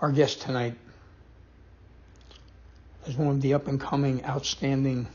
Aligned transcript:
Our 0.00 0.10
guest 0.12 0.40
tonight 0.40 0.74
is 3.06 3.16
one 3.16 3.28
of 3.28 3.42
the 3.42 3.52
up 3.52 3.68
and 3.68 3.78
coming 3.78 4.24
outstanding 4.24 5.06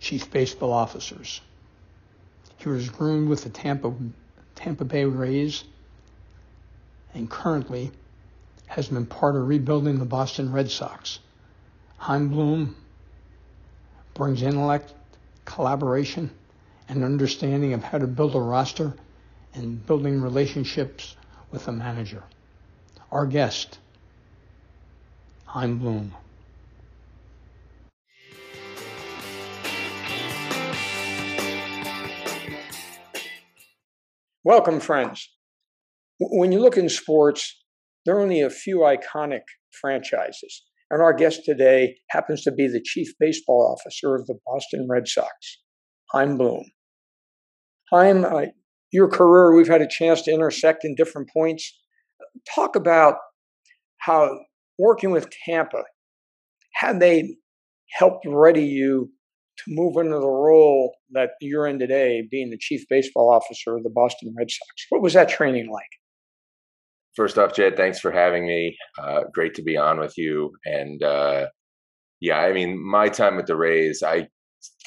chief 0.00 0.30
baseball 0.30 0.72
officers. 0.72 1.42
He 2.56 2.70
was 2.70 2.88
groomed 2.88 3.28
with 3.28 3.44
the 3.44 3.50
Tampa, 3.50 3.92
Tampa 4.54 4.86
Bay 4.86 5.04
Rays 5.04 5.64
and 7.12 7.28
currently 7.28 7.92
has 8.68 8.88
been 8.88 9.04
part 9.04 9.36
of 9.36 9.46
rebuilding 9.46 9.98
the 9.98 10.06
Boston 10.06 10.50
Red 10.50 10.70
Sox. 10.70 11.18
Chaim 11.98 12.30
Bloom 12.30 12.74
brings 14.14 14.40
intellect, 14.40 14.94
collaboration, 15.44 16.30
and 16.88 17.04
understanding 17.04 17.74
of 17.74 17.82
how 17.82 17.98
to 17.98 18.06
build 18.06 18.34
a 18.34 18.40
roster 18.40 18.94
and 19.52 19.84
building 19.86 20.22
relationships 20.22 21.16
with 21.50 21.68
a 21.68 21.72
manager. 21.72 22.22
Our 23.14 23.26
guest, 23.26 23.78
Chaim 25.44 25.78
Bloom. 25.78 26.12
Welcome, 34.42 34.80
friends. 34.80 35.30
When 36.18 36.50
you 36.50 36.58
look 36.58 36.76
in 36.76 36.88
sports, 36.88 37.62
there 38.04 38.16
are 38.16 38.20
only 38.20 38.40
a 38.40 38.50
few 38.50 38.78
iconic 38.78 39.42
franchises. 39.80 40.64
And 40.90 41.00
our 41.00 41.12
guest 41.12 41.42
today 41.44 41.94
happens 42.10 42.42
to 42.42 42.50
be 42.50 42.66
the 42.66 42.82
chief 42.84 43.12
baseball 43.20 43.78
officer 43.78 44.16
of 44.16 44.26
the 44.26 44.40
Boston 44.44 44.88
Red 44.90 45.06
Sox, 45.06 45.62
Chaim 46.10 46.36
Bloom. 46.36 46.64
Chaim, 47.92 48.24
uh, 48.24 48.46
your 48.90 49.06
career, 49.06 49.54
we've 49.54 49.68
had 49.68 49.82
a 49.82 49.88
chance 49.88 50.22
to 50.22 50.32
intersect 50.32 50.84
in 50.84 50.96
different 50.96 51.30
points. 51.32 51.78
Talk 52.52 52.76
about 52.76 53.16
how 53.98 54.38
working 54.78 55.10
with 55.10 55.28
Tampa, 55.44 55.84
had 56.74 57.00
they 57.00 57.36
helped 57.92 58.26
ready 58.26 58.64
you 58.64 59.10
to 59.58 59.64
move 59.68 59.96
into 59.96 60.18
the 60.18 60.28
role 60.28 60.96
that 61.12 61.30
you're 61.40 61.66
in 61.66 61.78
today, 61.78 62.26
being 62.30 62.50
the 62.50 62.58
chief 62.58 62.84
baseball 62.90 63.32
officer 63.32 63.76
of 63.76 63.84
the 63.84 63.90
Boston 63.90 64.34
Red 64.36 64.50
Sox? 64.50 64.86
What 64.90 65.02
was 65.02 65.14
that 65.14 65.28
training 65.28 65.70
like? 65.70 65.84
First 67.14 67.38
off, 67.38 67.54
Jed, 67.54 67.76
thanks 67.76 68.00
for 68.00 68.10
having 68.10 68.46
me. 68.46 68.76
Uh, 69.00 69.20
great 69.32 69.54
to 69.54 69.62
be 69.62 69.76
on 69.76 70.00
with 70.00 70.18
you. 70.18 70.50
And 70.64 71.02
uh, 71.02 71.46
yeah, 72.20 72.38
I 72.38 72.52
mean, 72.52 72.84
my 72.84 73.08
time 73.08 73.36
with 73.36 73.46
the 73.46 73.56
Rays, 73.56 74.02
I 74.04 74.26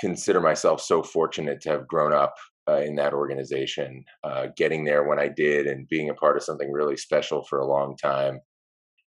consider 0.02 0.42
myself 0.42 0.82
so 0.82 1.02
fortunate 1.04 1.62
to 1.62 1.70
have 1.70 1.88
grown 1.88 2.14
up 2.14 2.34
uh, 2.70 2.82
in 2.82 2.96
that 2.96 3.14
organization, 3.14 4.04
uh, 4.24 4.48
getting 4.56 4.84
there 4.84 5.04
when 5.04 5.20
I 5.20 5.28
did, 5.28 5.68
and 5.68 5.88
being 5.88 6.10
a 6.10 6.14
part 6.14 6.38
of 6.38 6.44
something 6.44 6.72
really 6.72 6.98
special 6.98 7.44
for 7.44 7.60
a 7.60 7.68
long 7.68 7.96
time. 7.98 8.40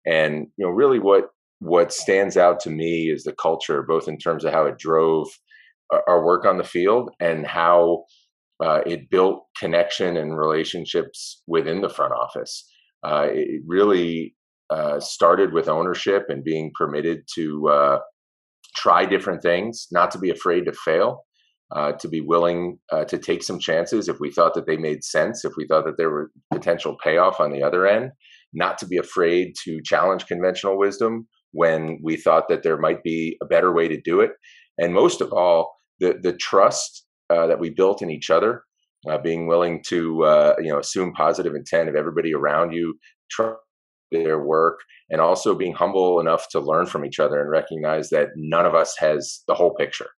And 0.07 0.47
you 0.57 0.67
know, 0.67 0.71
really, 0.71 0.99
what 0.99 1.27
what 1.61 1.93
stands 1.93 2.37
out 2.37 2.61
to 2.61 2.71
me 2.71 3.11
is 3.11 3.25
the 3.25 3.33
culture, 3.33 3.83
both 3.83 4.07
in 4.09 4.17
terms 4.19 4.45
of 4.45 4.53
how 4.53 4.67
it 4.67 4.79
drove 4.79 5.27
our 6.07 6.25
work 6.25 6.45
on 6.45 6.59
the 6.59 6.65
field 6.65 7.11
and 7.19 7.47
how 7.47 8.05
uh, 8.63 8.81
it 8.87 9.11
built 9.11 9.45
connection 9.59 10.17
and 10.19 10.39
relationships 10.39 11.43
within 11.47 11.81
the 11.81 11.89
front 11.89 12.13
office. 12.13 12.71
Uh, 13.03 13.27
it 13.31 13.63
really 13.67 14.37
uh, 14.71 15.01
started 15.01 15.53
with 15.53 15.69
ownership 15.69 16.27
and 16.29 16.45
being 16.45 16.71
permitted 16.77 17.23
to 17.35 17.99
try 18.77 19.05
different 19.05 19.43
things, 19.43 19.89
not 19.91 20.11
to 20.11 20.19
be 20.19 20.31
afraid 20.31 20.65
to 20.67 20.73
fail, 20.73 21.25
uh, 21.75 21.93
to 21.93 22.09
be 22.09 22.21
willing 22.21 22.79
uh, 22.93 23.05
to 23.05 23.19
take 23.19 23.43
some 23.43 23.59
chances 23.59 24.09
if 24.09 24.21
we 24.21 24.31
thought 24.31 24.55
that 24.55 24.67
they 24.67 24.77
made 24.77 25.05
sense, 25.05 25.45
if 25.45 25.53
we 25.57 25.67
thought 25.67 25.85
that 25.85 25.97
there 25.99 26.11
were 26.11 26.31
potential 26.53 26.97
payoff 27.03 27.41
on 27.41 27.53
the 27.53 27.63
other 27.63 27.87
end, 27.87 28.11
not 28.53 28.79
to 28.79 28.87
be 28.87 28.97
afraid 28.97 29.55
to 29.65 29.83
challenge 29.83 30.27
conventional 30.27 30.79
wisdom 30.79 31.27
when 31.53 31.99
we 32.03 32.17
thought 32.17 32.49
that 32.49 32.63
there 32.63 32.79
might 32.79 33.03
be 33.03 33.37
a 33.43 33.47
better 33.47 33.73
way 33.73 33.89
to 33.89 34.01
do 34.01 34.21
it. 34.21 34.33
And 34.79 34.95
most 34.95 35.21
of 35.21 35.33
all, 35.33 35.77
the, 36.01 36.19
the 36.23 36.33
trust 36.33 37.05
uh, 37.31 37.47
that 37.47 37.59
we 37.59 37.71
built 37.71 38.01
in 38.01 38.11
each 38.11 38.31
other, 38.31 38.63
uh, 39.09 39.19
being 39.19 39.47
willing 39.47 39.83
to 39.89 40.25
uh, 40.25 40.55
you 40.59 40.71
know 40.71 40.79
assume 40.79 41.13
positive 41.13 41.55
intent 41.55 41.89
of 41.89 41.97
everybody 41.97 42.35
around 42.35 42.73
you, 42.73 42.99
trust 43.31 43.59
their 44.11 44.43
work, 44.43 44.81
and 45.11 45.21
also 45.21 45.55
being 45.55 45.75
humble 45.75 46.21
enough 46.21 46.49
to 46.51 46.61
learn 46.61 46.87
from 46.87 47.05
each 47.05 47.21
other 47.21 47.41
and 47.41 47.51
recognize 47.51 48.09
that 48.09 48.29
none 48.37 48.65
of 48.65 48.75
us 48.75 48.97
has 48.99 49.43
the 49.47 49.55
whole 49.55 49.75
picture 49.75 50.09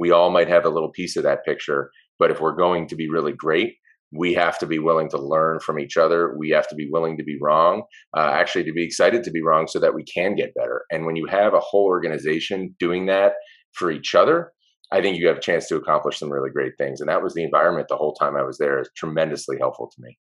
we 0.00 0.10
all 0.10 0.30
might 0.30 0.48
have 0.48 0.64
a 0.64 0.70
little 0.70 0.90
piece 0.90 1.16
of 1.16 1.24
that 1.24 1.44
picture. 1.44 1.90
But 2.18 2.30
if 2.30 2.40
we're 2.40 2.56
going 2.56 2.88
to 2.88 2.96
be 2.96 3.08
really 3.10 3.32
great, 3.32 3.74
we 4.12 4.32
have 4.34 4.58
to 4.58 4.66
be 4.66 4.78
willing 4.78 5.10
to 5.10 5.18
learn 5.18 5.60
from 5.60 5.78
each 5.78 5.96
other. 5.98 6.34
We 6.36 6.48
have 6.50 6.66
to 6.68 6.74
be 6.74 6.88
willing 6.90 7.18
to 7.18 7.22
be 7.22 7.38
wrong, 7.40 7.82
uh, 8.16 8.30
actually, 8.32 8.64
to 8.64 8.72
be 8.72 8.82
excited 8.82 9.22
to 9.22 9.30
be 9.30 9.42
wrong 9.42 9.68
so 9.68 9.78
that 9.78 9.94
we 9.94 10.02
can 10.04 10.34
get 10.34 10.54
better. 10.54 10.84
And 10.90 11.04
when 11.04 11.16
you 11.16 11.26
have 11.26 11.52
a 11.52 11.60
whole 11.60 11.84
organization 11.84 12.74
doing 12.80 13.06
that 13.06 13.34
for 13.72 13.90
each 13.90 14.14
other, 14.14 14.52
I 14.90 15.02
think 15.02 15.18
you 15.18 15.28
have 15.28 15.36
a 15.36 15.42
chance 15.42 15.68
to 15.68 15.76
accomplish 15.76 16.18
some 16.18 16.32
really 16.32 16.50
great 16.50 16.72
things. 16.78 17.00
And 17.00 17.08
that 17.08 17.22
was 17.22 17.34
the 17.34 17.44
environment 17.44 17.88
the 17.88 17.96
whole 17.96 18.14
time 18.14 18.36
I 18.36 18.42
was 18.42 18.58
there. 18.58 18.78
It's 18.78 18.90
tremendously 18.96 19.58
helpful 19.60 19.90
to 19.94 20.02
me. 20.02 20.18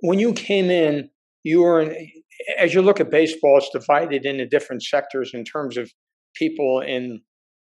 When 0.00 0.18
you 0.20 0.32
came 0.32 0.70
in, 0.70 1.10
you 1.42 1.62
were 1.62 1.80
in, 1.80 2.08
as 2.56 2.72
you 2.72 2.82
look 2.82 3.00
at 3.00 3.10
baseball, 3.10 3.58
it's 3.58 3.68
divided 3.70 4.24
into 4.24 4.46
different 4.46 4.82
sectors 4.84 5.32
in 5.34 5.44
terms 5.44 5.76
of 5.76 5.90
people 6.34 6.80
in 6.80 7.20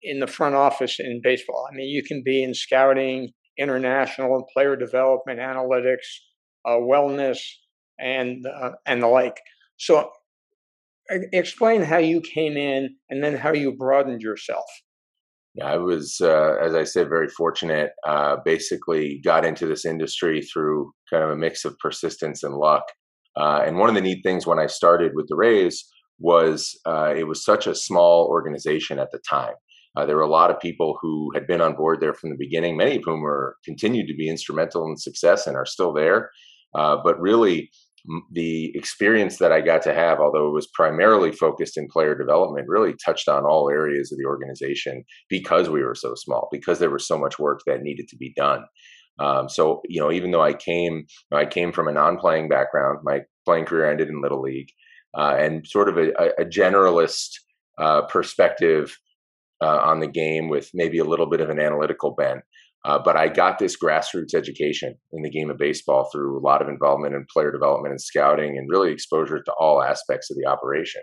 in 0.01 0.19
the 0.19 0.27
front 0.27 0.55
office 0.55 0.99
in 0.99 1.21
baseball. 1.23 1.67
I 1.69 1.75
mean, 1.75 1.87
you 1.87 2.03
can 2.03 2.23
be 2.23 2.43
in 2.43 2.53
scouting, 2.53 3.31
international, 3.57 4.35
and 4.35 4.45
player 4.53 4.75
development, 4.75 5.39
analytics, 5.39 6.07
uh, 6.65 6.77
wellness, 6.77 7.39
and 7.99 8.45
uh, 8.45 8.71
and 8.85 9.01
the 9.01 9.07
like. 9.07 9.37
So, 9.77 10.09
explain 11.09 11.81
how 11.81 11.97
you 11.97 12.21
came 12.21 12.57
in, 12.57 12.95
and 13.09 13.23
then 13.23 13.35
how 13.35 13.53
you 13.53 13.75
broadened 13.75 14.21
yourself. 14.21 14.65
Yeah, 15.55 15.65
I 15.65 15.77
was, 15.77 16.21
uh, 16.21 16.55
as 16.61 16.75
I 16.75 16.83
said, 16.83 17.09
very 17.09 17.27
fortunate. 17.27 17.91
Uh, 18.07 18.37
basically, 18.45 19.19
got 19.23 19.45
into 19.45 19.67
this 19.67 19.85
industry 19.85 20.41
through 20.41 20.91
kind 21.09 21.23
of 21.23 21.31
a 21.31 21.35
mix 21.35 21.65
of 21.65 21.77
persistence 21.79 22.43
and 22.43 22.55
luck. 22.55 22.83
Uh, 23.35 23.63
and 23.65 23.77
one 23.77 23.89
of 23.89 23.95
the 23.95 24.01
neat 24.01 24.21
things 24.23 24.45
when 24.45 24.59
I 24.59 24.67
started 24.67 25.11
with 25.15 25.27
the 25.27 25.35
Rays 25.35 25.85
was 26.19 26.79
uh, 26.85 27.13
it 27.15 27.27
was 27.27 27.43
such 27.43 27.67
a 27.67 27.75
small 27.75 28.27
organization 28.27 28.99
at 28.99 29.11
the 29.11 29.19
time. 29.29 29.53
Uh, 29.95 30.05
there 30.05 30.15
were 30.15 30.21
a 30.21 30.29
lot 30.29 30.51
of 30.51 30.59
people 30.59 30.97
who 31.01 31.31
had 31.33 31.47
been 31.47 31.61
on 31.61 31.75
board 31.75 31.99
there 31.99 32.13
from 32.13 32.29
the 32.29 32.37
beginning, 32.37 32.77
many 32.77 32.97
of 32.97 33.03
whom 33.03 33.21
were 33.21 33.55
continued 33.65 34.07
to 34.07 34.15
be 34.15 34.29
instrumental 34.29 34.85
in 34.87 34.95
success 34.97 35.47
and 35.47 35.55
are 35.55 35.65
still 35.65 35.93
there. 35.93 36.29
Uh, 36.75 36.97
but 37.03 37.19
really, 37.19 37.69
the 38.31 38.71
experience 38.75 39.37
that 39.37 39.51
I 39.51 39.61
got 39.61 39.81
to 39.83 39.93
have, 39.93 40.19
although 40.19 40.47
it 40.47 40.53
was 40.53 40.67
primarily 40.73 41.31
focused 41.31 41.77
in 41.77 41.87
player 41.87 42.15
development, 42.17 42.67
really 42.67 42.93
touched 43.03 43.27
on 43.27 43.43
all 43.43 43.69
areas 43.69 44.11
of 44.11 44.17
the 44.17 44.25
organization 44.25 45.03
because 45.29 45.69
we 45.69 45.83
were 45.83 45.95
so 45.95 46.13
small, 46.15 46.47
because 46.51 46.79
there 46.79 46.89
was 46.89 47.07
so 47.07 47.17
much 47.17 47.39
work 47.39 47.61
that 47.65 47.81
needed 47.81 48.07
to 48.09 48.15
be 48.15 48.33
done. 48.35 48.63
Um, 49.19 49.49
so, 49.49 49.81
you 49.89 49.99
know, 49.99 50.11
even 50.11 50.31
though 50.31 50.41
I 50.41 50.53
came, 50.53 51.05
I 51.33 51.45
came 51.45 51.73
from 51.73 51.87
a 51.87 51.91
non-playing 51.91 52.47
background. 52.47 52.99
My 53.03 53.21
playing 53.45 53.65
career 53.65 53.91
ended 53.91 54.07
in 54.07 54.21
little 54.21 54.41
league, 54.41 54.69
uh, 55.17 55.35
and 55.37 55.67
sort 55.67 55.89
of 55.89 55.97
a, 55.97 56.11
a 56.41 56.45
generalist 56.45 57.31
uh, 57.77 58.03
perspective 58.03 58.95
uh, 59.61 59.79
on 59.83 59.99
the 59.99 60.07
game 60.07 60.49
with 60.49 60.69
maybe 60.73 60.97
a 60.97 61.03
little 61.03 61.29
bit 61.29 61.41
of 61.41 61.49
an 61.49 61.59
analytical 61.59 62.11
bent. 62.11 62.41
Uh, 62.85 62.97
but 62.97 63.17
I 63.17 63.27
got 63.27 63.59
this 63.59 63.75
grassroots 63.77 64.33
education 64.33 64.95
in 65.11 65.21
the 65.21 65.29
game 65.29 65.49
of 65.49 65.57
baseball 65.57 66.09
through 66.11 66.37
a 66.37 66.45
lot 66.45 66.61
of 66.61 66.69
involvement 66.69 67.13
in 67.13 67.25
player 67.31 67.51
development 67.51 67.91
and 67.91 68.01
scouting 68.01 68.57
and 68.57 68.69
really 68.69 68.91
exposure 68.91 69.41
to 69.43 69.53
all 69.59 69.83
aspects 69.83 70.31
of 70.31 70.37
the 70.37 70.45
operation. 70.45 71.01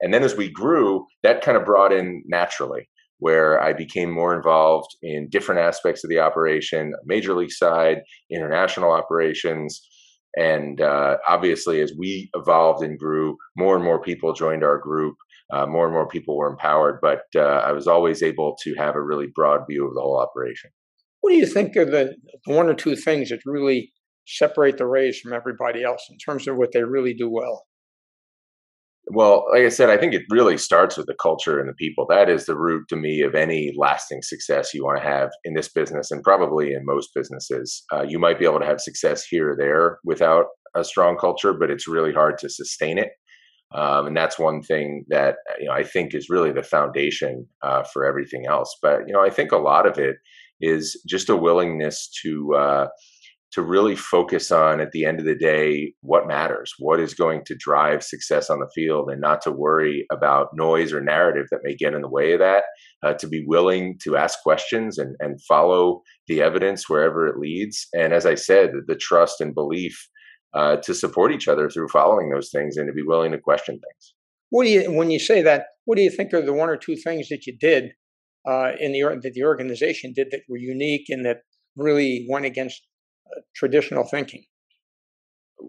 And 0.00 0.14
then 0.14 0.22
as 0.22 0.36
we 0.36 0.50
grew, 0.50 1.04
that 1.22 1.42
kind 1.42 1.58
of 1.58 1.66
brought 1.66 1.92
in 1.92 2.22
naturally, 2.26 2.88
where 3.18 3.60
I 3.60 3.74
became 3.74 4.10
more 4.10 4.34
involved 4.34 4.96
in 5.02 5.28
different 5.28 5.60
aspects 5.60 6.02
of 6.02 6.08
the 6.08 6.18
operation, 6.18 6.94
major 7.04 7.34
league 7.34 7.52
side, 7.52 7.98
international 8.30 8.92
operations. 8.92 9.86
And 10.38 10.80
uh, 10.80 11.18
obviously, 11.28 11.82
as 11.82 11.92
we 11.98 12.30
evolved 12.34 12.82
and 12.82 12.98
grew, 12.98 13.36
more 13.56 13.76
and 13.76 13.84
more 13.84 14.00
people 14.00 14.32
joined 14.32 14.64
our 14.64 14.78
group 14.78 15.16
uh, 15.52 15.66
more 15.66 15.84
and 15.84 15.94
more 15.94 16.08
people 16.08 16.36
were 16.36 16.50
empowered. 16.50 16.98
But 17.00 17.22
uh, 17.34 17.40
I 17.40 17.72
was 17.72 17.86
always 17.86 18.22
able 18.22 18.56
to 18.62 18.74
have 18.74 18.96
a 18.96 19.02
really 19.02 19.28
broad 19.34 19.60
view 19.68 19.86
of 19.86 19.94
the 19.94 20.00
whole 20.00 20.18
operation. 20.18 20.70
What 21.20 21.30
do 21.30 21.36
you 21.36 21.46
think 21.46 21.76
are 21.76 21.84
the 21.84 22.14
one 22.46 22.68
or 22.68 22.74
two 22.74 22.96
things 22.96 23.28
that 23.28 23.40
really 23.44 23.92
separate 24.26 24.78
the 24.78 24.86
Rays 24.86 25.18
from 25.20 25.32
everybody 25.32 25.82
else 25.82 26.06
in 26.10 26.18
terms 26.18 26.46
of 26.48 26.56
what 26.56 26.72
they 26.72 26.82
really 26.82 27.14
do 27.14 27.28
well? 27.28 27.64
Well, 29.12 29.44
like 29.52 29.64
I 29.64 29.70
said, 29.70 29.90
I 29.90 29.96
think 29.96 30.14
it 30.14 30.22
really 30.30 30.56
starts 30.56 30.96
with 30.96 31.06
the 31.06 31.16
culture 31.20 31.58
and 31.58 31.68
the 31.68 31.74
people. 31.74 32.06
That 32.08 32.30
is 32.30 32.46
the 32.46 32.56
root 32.56 32.84
to 32.90 32.96
me 32.96 33.22
of 33.22 33.34
any 33.34 33.72
lasting 33.76 34.22
success 34.22 34.72
you 34.72 34.84
want 34.84 34.98
to 34.98 35.08
have 35.08 35.30
in 35.44 35.54
this 35.54 35.68
business 35.68 36.12
and 36.12 36.22
probably 36.22 36.72
in 36.72 36.84
most 36.84 37.10
businesses. 37.14 37.82
Uh, 37.92 38.02
you 38.02 38.20
might 38.20 38.38
be 38.38 38.44
able 38.44 38.60
to 38.60 38.66
have 38.66 38.80
success 38.80 39.24
here 39.24 39.52
or 39.52 39.56
there 39.56 39.98
without 40.04 40.46
a 40.76 40.84
strong 40.84 41.16
culture, 41.16 41.52
but 41.52 41.70
it's 41.70 41.88
really 41.88 42.12
hard 42.12 42.38
to 42.38 42.48
sustain 42.48 42.98
it. 42.98 43.08
Um, 43.72 44.08
and 44.08 44.16
that's 44.16 44.38
one 44.38 44.62
thing 44.62 45.04
that 45.08 45.36
you 45.58 45.66
know 45.66 45.72
I 45.72 45.84
think 45.84 46.14
is 46.14 46.28
really 46.28 46.52
the 46.52 46.62
foundation 46.62 47.46
uh, 47.62 47.84
for 47.92 48.04
everything 48.04 48.46
else. 48.46 48.76
But 48.82 49.06
you 49.06 49.12
know, 49.12 49.22
I 49.22 49.30
think 49.30 49.52
a 49.52 49.58
lot 49.58 49.86
of 49.86 49.98
it 49.98 50.16
is 50.60 51.00
just 51.08 51.28
a 51.28 51.36
willingness 51.36 52.10
to 52.22 52.54
uh, 52.54 52.88
to 53.52 53.62
really 53.62 53.96
focus 53.96 54.52
on 54.52 54.80
at 54.80 54.92
the 54.92 55.04
end 55.04 55.18
of 55.18 55.24
the 55.24 55.34
day 55.34 55.92
what 56.02 56.28
matters, 56.28 56.72
what 56.78 57.00
is 57.00 57.14
going 57.14 57.42
to 57.44 57.56
drive 57.56 58.02
success 58.02 58.48
on 58.48 58.60
the 58.60 58.70
field, 58.74 59.10
and 59.10 59.20
not 59.20 59.40
to 59.42 59.50
worry 59.50 60.06
about 60.12 60.48
noise 60.54 60.92
or 60.92 61.00
narrative 61.00 61.46
that 61.50 61.60
may 61.64 61.74
get 61.74 61.94
in 61.94 62.02
the 62.02 62.08
way 62.08 62.32
of 62.32 62.40
that. 62.40 62.64
Uh, 63.02 63.14
to 63.14 63.26
be 63.26 63.42
willing 63.46 63.98
to 64.02 64.14
ask 64.16 64.42
questions 64.42 64.98
and, 64.98 65.16
and 65.20 65.40
follow 65.44 66.02
the 66.28 66.42
evidence 66.42 66.86
wherever 66.86 67.26
it 67.26 67.38
leads. 67.38 67.86
And 67.94 68.12
as 68.12 68.26
I 68.26 68.34
said, 68.34 68.72
the 68.86 68.94
trust 68.94 69.40
and 69.40 69.54
belief 69.54 69.98
uh, 70.54 70.76
to 70.76 70.94
support 70.94 71.32
each 71.32 71.48
other 71.48 71.68
through 71.68 71.88
following 71.88 72.30
those 72.30 72.50
things 72.50 72.76
and 72.76 72.88
to 72.88 72.92
be 72.92 73.02
willing 73.02 73.32
to 73.32 73.38
question 73.38 73.74
things. 73.74 74.14
What 74.50 74.64
do 74.64 74.70
you, 74.70 74.90
when 74.90 75.10
you 75.10 75.20
say 75.20 75.42
that, 75.42 75.66
what 75.84 75.96
do 75.96 76.02
you 76.02 76.10
think 76.10 76.34
are 76.34 76.42
the 76.42 76.52
one 76.52 76.68
or 76.68 76.76
two 76.76 76.96
things 76.96 77.28
that 77.28 77.46
you 77.46 77.56
did 77.56 77.92
uh, 78.48 78.72
in 78.80 78.92
the 78.92 79.02
that 79.22 79.32
the 79.34 79.44
organization 79.44 80.12
did 80.12 80.28
that 80.30 80.40
were 80.48 80.56
unique 80.56 81.08
and 81.08 81.24
that 81.24 81.38
really 81.76 82.26
went 82.28 82.46
against 82.46 82.82
uh, 83.36 83.40
traditional 83.54 84.04
thinking? 84.04 84.44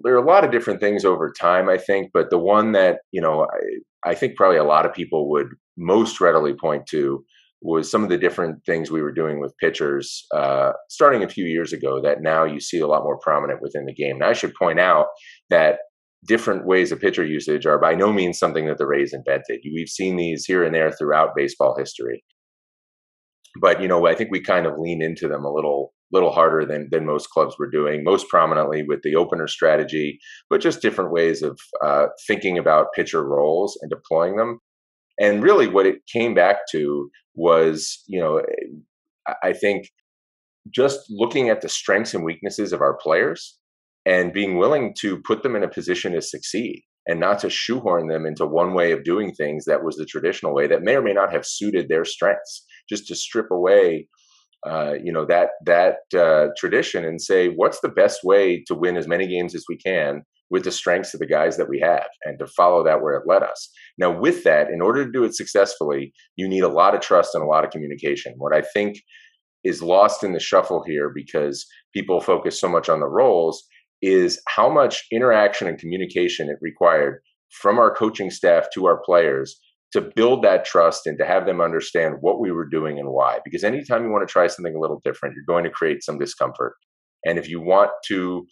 There 0.03 0.13
are 0.13 0.23
a 0.23 0.25
lot 0.25 0.43
of 0.43 0.51
different 0.51 0.79
things 0.79 1.03
over 1.05 1.31
time, 1.31 1.69
I 1.69 1.77
think, 1.77 2.11
but 2.13 2.29
the 2.29 2.39
one 2.39 2.71
that 2.71 2.99
you 3.11 3.21
know 3.21 3.43
I, 4.05 4.11
I 4.11 4.15
think 4.15 4.35
probably 4.35 4.57
a 4.57 4.63
lot 4.63 4.85
of 4.85 4.93
people 4.93 5.29
would 5.29 5.49
most 5.77 6.19
readily 6.19 6.53
point 6.53 6.87
to 6.87 7.23
was 7.61 7.89
some 7.89 8.03
of 8.03 8.09
the 8.09 8.17
different 8.17 8.65
things 8.65 8.89
we 8.89 9.01
were 9.01 9.11
doing 9.11 9.39
with 9.39 9.57
pitchers 9.57 10.25
uh, 10.33 10.71
starting 10.89 11.23
a 11.23 11.29
few 11.29 11.45
years 11.45 11.73
ago 11.73 12.01
that 12.01 12.21
now 12.21 12.43
you 12.43 12.59
see 12.59 12.79
a 12.79 12.87
lot 12.87 13.03
more 13.03 13.19
prominent 13.19 13.61
within 13.61 13.85
the 13.85 13.93
game. 13.93 14.15
And 14.15 14.23
I 14.23 14.33
should 14.33 14.53
point 14.55 14.79
out 14.79 15.07
that 15.49 15.79
different 16.25 16.65
ways 16.65 16.91
of 16.91 16.99
pitcher 16.99 17.25
usage 17.25 17.65
are 17.65 17.79
by 17.79 17.93
no 17.93 18.11
means 18.11 18.39
something 18.39 18.65
that 18.67 18.77
the 18.77 18.87
Rays 18.87 19.13
invented. 19.13 19.61
We've 19.63 19.89
seen 19.89 20.17
these 20.17 20.45
here 20.45 20.63
and 20.63 20.73
there 20.73 20.91
throughout 20.91 21.35
baseball 21.35 21.75
history 21.77 22.23
but 23.59 23.81
you 23.81 23.87
know 23.87 24.07
i 24.07 24.15
think 24.15 24.31
we 24.31 24.39
kind 24.39 24.65
of 24.65 24.77
lean 24.77 25.01
into 25.01 25.27
them 25.27 25.43
a 25.43 25.51
little 25.51 25.93
little 26.11 26.31
harder 26.31 26.65
than 26.65 26.87
than 26.91 27.05
most 27.05 27.29
clubs 27.29 27.55
were 27.57 27.69
doing 27.69 28.03
most 28.03 28.27
prominently 28.29 28.83
with 28.83 29.01
the 29.03 29.15
opener 29.15 29.47
strategy 29.47 30.19
but 30.49 30.61
just 30.61 30.81
different 30.81 31.11
ways 31.11 31.41
of 31.41 31.59
uh, 31.83 32.07
thinking 32.27 32.57
about 32.57 32.93
pitcher 32.95 33.23
roles 33.23 33.77
and 33.81 33.89
deploying 33.89 34.37
them 34.37 34.59
and 35.21 35.43
really 35.43 35.67
what 35.67 35.85
it 35.85 36.05
came 36.11 36.33
back 36.33 36.57
to 36.71 37.09
was 37.35 38.03
you 38.07 38.19
know 38.19 38.41
i 39.43 39.53
think 39.53 39.87
just 40.73 40.99
looking 41.09 41.49
at 41.49 41.61
the 41.61 41.69
strengths 41.69 42.13
and 42.13 42.25
weaknesses 42.25 42.73
of 42.73 42.81
our 42.81 42.97
players 42.97 43.57
and 44.05 44.33
being 44.33 44.57
willing 44.57 44.93
to 44.99 45.21
put 45.21 45.43
them 45.43 45.55
in 45.55 45.63
a 45.63 45.69
position 45.69 46.11
to 46.11 46.21
succeed 46.21 46.83
and 47.07 47.19
not 47.19 47.39
to 47.39 47.49
shoehorn 47.49 48.07
them 48.07 48.25
into 48.25 48.45
one 48.45 48.73
way 48.73 48.91
of 48.91 49.03
doing 49.03 49.33
things 49.33 49.65
that 49.65 49.83
was 49.83 49.95
the 49.95 50.05
traditional 50.05 50.53
way 50.53 50.67
that 50.67 50.83
may 50.83 50.95
or 50.95 51.01
may 51.01 51.13
not 51.13 51.31
have 51.31 51.45
suited 51.45 51.89
their 51.89 52.05
strengths. 52.05 52.63
Just 52.87 53.07
to 53.07 53.15
strip 53.15 53.49
away 53.49 54.07
uh, 54.67 54.93
you 55.03 55.11
know 55.11 55.25
that 55.25 55.49
that 55.65 55.97
uh, 56.15 56.49
tradition 56.57 57.03
and 57.03 57.21
say 57.21 57.47
what's 57.49 57.79
the 57.81 57.89
best 57.89 58.23
way 58.23 58.63
to 58.67 58.75
win 58.75 58.95
as 58.95 59.07
many 59.07 59.27
games 59.27 59.55
as 59.55 59.65
we 59.67 59.75
can 59.75 60.21
with 60.51 60.63
the 60.63 60.71
strengths 60.71 61.13
of 61.13 61.19
the 61.19 61.25
guys 61.25 61.57
that 61.57 61.69
we 61.69 61.79
have 61.79 62.07
and 62.23 62.37
to 62.37 62.45
follow 62.45 62.83
that 62.83 63.01
where 63.01 63.15
it 63.15 63.27
led 63.27 63.41
us 63.41 63.69
now 63.97 64.11
with 64.11 64.43
that 64.43 64.69
in 64.69 64.81
order 64.81 65.03
to 65.05 65.11
do 65.11 65.23
it 65.23 65.35
successfully 65.35 66.13
you 66.35 66.47
need 66.47 66.63
a 66.63 66.67
lot 66.67 66.93
of 66.93 67.01
trust 67.01 67.33
and 67.33 67.43
a 67.43 67.47
lot 67.47 67.63
of 67.63 67.71
communication 67.71 68.33
what 68.37 68.53
i 68.53 68.61
think 68.61 68.97
is 69.63 69.81
lost 69.81 70.23
in 70.23 70.33
the 70.33 70.39
shuffle 70.39 70.83
here 70.85 71.11
because 71.13 71.65
people 71.93 72.21
focus 72.21 72.59
so 72.59 72.67
much 72.67 72.89
on 72.89 72.99
the 72.99 73.07
roles 73.07 73.63
is 74.01 74.41
how 74.47 74.69
much 74.69 75.05
interaction 75.11 75.67
and 75.67 75.77
communication 75.77 76.49
it 76.49 76.57
required 76.61 77.21
from 77.49 77.77
our 77.77 77.93
coaching 77.93 78.31
staff 78.31 78.67
to 78.73 78.85
our 78.85 79.01
players 79.03 79.59
to 79.91 80.01
build 80.15 80.43
that 80.43 80.65
trust 80.65 81.05
and 81.05 81.17
to 81.17 81.25
have 81.25 81.45
them 81.45 81.61
understand 81.61 82.15
what 82.21 82.39
we 82.39 82.51
were 82.51 82.67
doing 82.67 82.97
and 82.97 83.09
why. 83.09 83.39
Because 83.43 83.63
anytime 83.63 84.03
you 84.03 84.11
want 84.11 84.27
to 84.27 84.31
try 84.31 84.47
something 84.47 84.75
a 84.75 84.79
little 84.79 85.01
different, 85.03 85.35
you're 85.35 85.43
going 85.45 85.65
to 85.65 85.69
create 85.69 86.03
some 86.03 86.17
discomfort. 86.17 86.73
And 87.25 87.37
if 87.37 87.49
you 87.49 87.61
want 87.61 87.91
to 88.07 88.47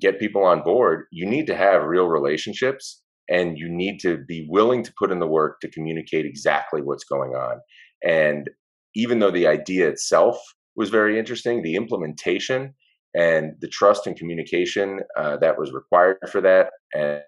get 0.00 0.20
people 0.20 0.44
on 0.44 0.62
board, 0.62 1.04
you 1.10 1.26
need 1.26 1.46
to 1.46 1.56
have 1.56 1.84
real 1.84 2.06
relationships 2.06 3.02
and 3.28 3.58
you 3.58 3.68
need 3.68 3.98
to 4.00 4.18
be 4.26 4.46
willing 4.48 4.82
to 4.82 4.92
put 4.98 5.10
in 5.10 5.20
the 5.20 5.26
work 5.26 5.60
to 5.60 5.70
communicate 5.70 6.26
exactly 6.26 6.80
what's 6.82 7.04
going 7.04 7.32
on. 7.32 7.60
And 8.02 8.50
even 8.94 9.18
though 9.18 9.30
the 9.30 9.46
idea 9.46 9.88
itself 9.88 10.38
was 10.76 10.90
very 10.90 11.18
interesting, 11.18 11.62
the 11.62 11.76
implementation 11.76 12.74
and 13.14 13.52
the 13.60 13.68
trust 13.68 14.06
and 14.06 14.16
communication 14.16 15.00
uh, 15.16 15.36
that 15.38 15.58
was 15.58 15.72
required 15.72 16.18
for 16.30 16.40
that 16.40 16.70
and 16.94 17.20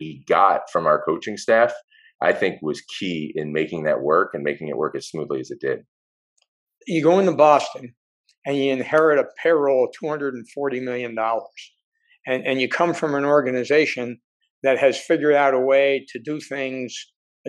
we 0.00 0.24
got 0.28 0.70
from 0.70 0.86
our 0.86 1.02
coaching 1.04 1.36
staff 1.36 1.72
I 2.24 2.32
think 2.32 2.60
was 2.62 2.80
key 2.98 3.32
in 3.34 3.52
making 3.52 3.84
that 3.84 4.00
work 4.00 4.30
and 4.32 4.42
making 4.42 4.68
it 4.68 4.76
work 4.76 4.96
as 4.96 5.08
smoothly 5.08 5.40
as 5.40 5.50
it 5.50 5.60
did. 5.60 5.80
You 6.86 7.02
go 7.02 7.18
into 7.18 7.32
Boston 7.32 7.94
and 8.46 8.56
you 8.56 8.72
inherit 8.72 9.18
a 9.18 9.26
payroll 9.42 9.84
of 9.84 9.90
$240 10.02 10.82
million. 10.82 11.16
And, 12.26 12.46
and 12.46 12.60
you 12.60 12.68
come 12.68 12.94
from 12.94 13.14
an 13.14 13.24
organization 13.24 14.20
that 14.62 14.78
has 14.78 14.98
figured 14.98 15.34
out 15.34 15.54
a 15.54 15.60
way 15.60 16.06
to 16.08 16.18
do 16.18 16.40
things 16.40 16.96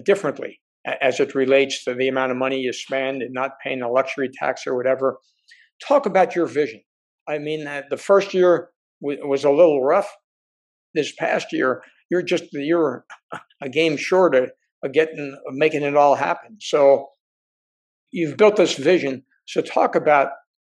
differently 0.03 0.59
as 1.01 1.19
it 1.19 1.33
relates 1.33 1.83
to 1.83 1.93
the 1.93 2.07
amount 2.07 2.31
of 2.31 2.37
money 2.37 2.59
you 2.59 2.73
spend 2.73 3.21
and 3.21 3.33
not 3.33 3.51
paying 3.63 3.81
a 3.81 3.89
luxury 3.89 4.29
tax 4.33 4.67
or 4.67 4.75
whatever. 4.75 5.17
Talk 5.85 6.05
about 6.05 6.35
your 6.35 6.45
vision. 6.45 6.81
I 7.27 7.39
mean, 7.39 7.65
uh, 7.67 7.83
the 7.89 7.97
first 7.97 8.33
year 8.33 8.69
was 9.01 9.43
a 9.43 9.49
little 9.49 9.83
rough. 9.83 10.13
This 10.93 11.11
past 11.11 11.51
year, 11.51 11.83
you're 12.09 12.21
just 12.21 12.45
you're 12.53 13.05
a 13.61 13.69
game 13.69 13.97
short 13.97 14.35
of, 14.35 14.51
of 14.83 14.93
getting 14.93 15.37
of 15.47 15.53
making 15.53 15.83
it 15.83 15.97
all 15.97 16.15
happen. 16.15 16.57
So 16.61 17.09
you've 18.11 18.37
built 18.37 18.55
this 18.55 18.75
vision. 18.75 19.23
So 19.45 19.61
talk 19.61 19.95
about 19.95 20.29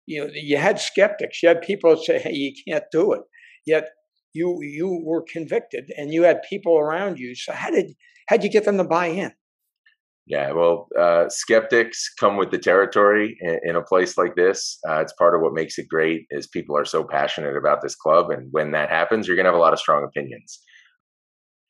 you 0.08 0.24
know 0.24 0.32
you 0.34 0.58
had 0.58 0.80
skeptics, 0.80 1.44
you 1.44 1.50
had 1.50 1.62
people 1.62 1.96
say, 1.98 2.20
"Hey, 2.20 2.34
you 2.34 2.54
can't 2.68 2.86
do 2.92 3.14
it," 3.14 3.22
yet 3.68 3.90
you 4.34 4.60
you 4.62 5.02
were 5.04 5.24
convicted 5.32 5.92
and 5.98 6.12
you 6.12 6.24
had 6.24 6.42
people 6.50 6.78
around 6.78 7.20
you. 7.20 7.36
So 7.36 7.54
how 7.54 7.70
did 7.70 7.94
how 8.28 8.38
did 8.38 8.46
you 8.46 8.52
get 8.52 8.66
them 8.66 8.78
to 8.78 8.84
buy 8.84 9.08
in? 9.08 9.34
Yeah, 10.26 10.52
well, 10.52 10.90
uh, 11.00 11.30
skeptics 11.30 12.14
come 12.20 12.36
with 12.36 12.52
the 12.52 12.58
territory 12.58 13.38
in, 13.40 13.60
in 13.64 13.76
a 13.78 13.82
place 13.82 14.18
like 14.18 14.36
this. 14.36 14.78
Uh, 14.88 15.00
it's 15.00 15.14
part 15.14 15.34
of 15.34 15.42
what 15.42 15.54
makes 15.54 15.78
it 15.78 15.88
great 15.88 16.26
is 16.32 16.48
people 16.48 16.78
are 16.78 16.84
so 16.84 17.06
passionate 17.06 17.56
about 17.56 17.82
this 17.82 17.96
club, 17.96 18.30
and 18.30 18.50
when 18.52 18.72
that 18.72 18.90
happens, 18.90 19.26
you're 19.26 19.38
going 19.38 19.46
to 19.46 19.52
have 19.52 19.58
a 19.58 19.62
lot 19.62 19.72
of 19.72 19.80
strong 19.80 20.04
opinions. 20.04 20.60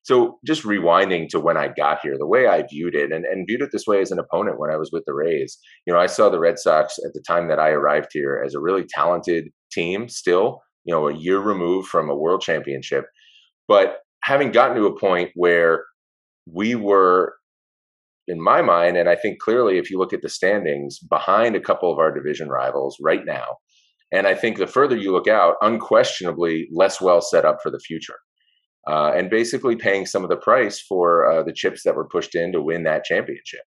So 0.01 0.39
just 0.43 0.63
rewinding 0.63 1.27
to 1.29 1.39
when 1.39 1.57
I 1.57 1.67
got 1.67 1.99
here, 2.01 2.15
the 2.17 2.25
way 2.25 2.47
I 2.47 2.63
viewed 2.63 2.95
it 2.95 3.11
and, 3.11 3.25
and 3.25 3.45
viewed 3.45 3.61
it 3.61 3.69
this 3.71 3.85
way 3.85 4.01
as 4.01 4.09
an 4.09 4.19
opponent 4.19 4.57
when 4.57 4.71
I 4.71 4.77
was 4.77 4.89
with 4.91 5.03
the 5.05 5.13
Rays, 5.13 5.59
you 5.85 5.93
know, 5.93 5.99
I 5.99 6.07
saw 6.07 6.29
the 6.29 6.39
Red 6.39 6.57
Sox 6.57 6.97
at 7.05 7.13
the 7.13 7.21
time 7.27 7.49
that 7.49 7.59
I 7.59 7.71
arrived 7.71 8.09
here 8.11 8.41
as 8.43 8.55
a 8.55 8.59
really 8.59 8.85
talented 8.89 9.49
team 9.71 10.07
still, 10.07 10.61
you 10.87 10.93
know, 10.93 11.07
a 11.07 11.13
year 11.13 11.39
removed 11.39 11.89
from 11.89 12.09
a 12.09 12.15
world 12.15 12.41
championship. 12.41 13.05
But 13.67 13.99
having 14.23 14.51
gotten 14.51 14.77
to 14.77 14.85
a 14.85 14.99
point 14.99 15.31
where 15.35 15.83
we 16.51 16.75
were 16.75 17.35
in 18.27 18.41
my 18.41 18.61
mind, 18.61 18.97
and 18.97 19.09
I 19.09 19.15
think 19.15 19.39
clearly 19.39 19.77
if 19.77 19.91
you 19.91 19.99
look 19.99 20.13
at 20.13 20.21
the 20.21 20.29
standings, 20.29 20.99
behind 20.99 21.55
a 21.55 21.61
couple 21.61 21.91
of 21.91 21.99
our 21.99 22.11
division 22.11 22.49
rivals 22.49 22.97
right 23.01 23.25
now. 23.25 23.57
And 24.13 24.25
I 24.25 24.33
think 24.33 24.57
the 24.57 24.67
further 24.67 24.95
you 24.95 25.11
look 25.11 25.27
out, 25.27 25.55
unquestionably 25.61 26.69
less 26.73 27.01
well 27.01 27.21
set 27.21 27.43
up 27.43 27.59
for 27.61 27.69
the 27.69 27.79
future 27.79 28.17
uh, 28.87 29.11
and 29.13 29.29
basically 29.29 29.75
paying 29.75 30.05
some 30.05 30.23
of 30.23 30.29
the 30.29 30.37
price 30.37 30.79
for 30.79 31.29
uh, 31.29 31.43
the 31.43 31.53
chips 31.53 31.83
that 31.83 31.95
were 31.95 32.07
pushed 32.07 32.35
in 32.35 32.53
to 32.53 32.61
win 32.61 32.83
that 32.83 33.03
championship. 33.03 33.61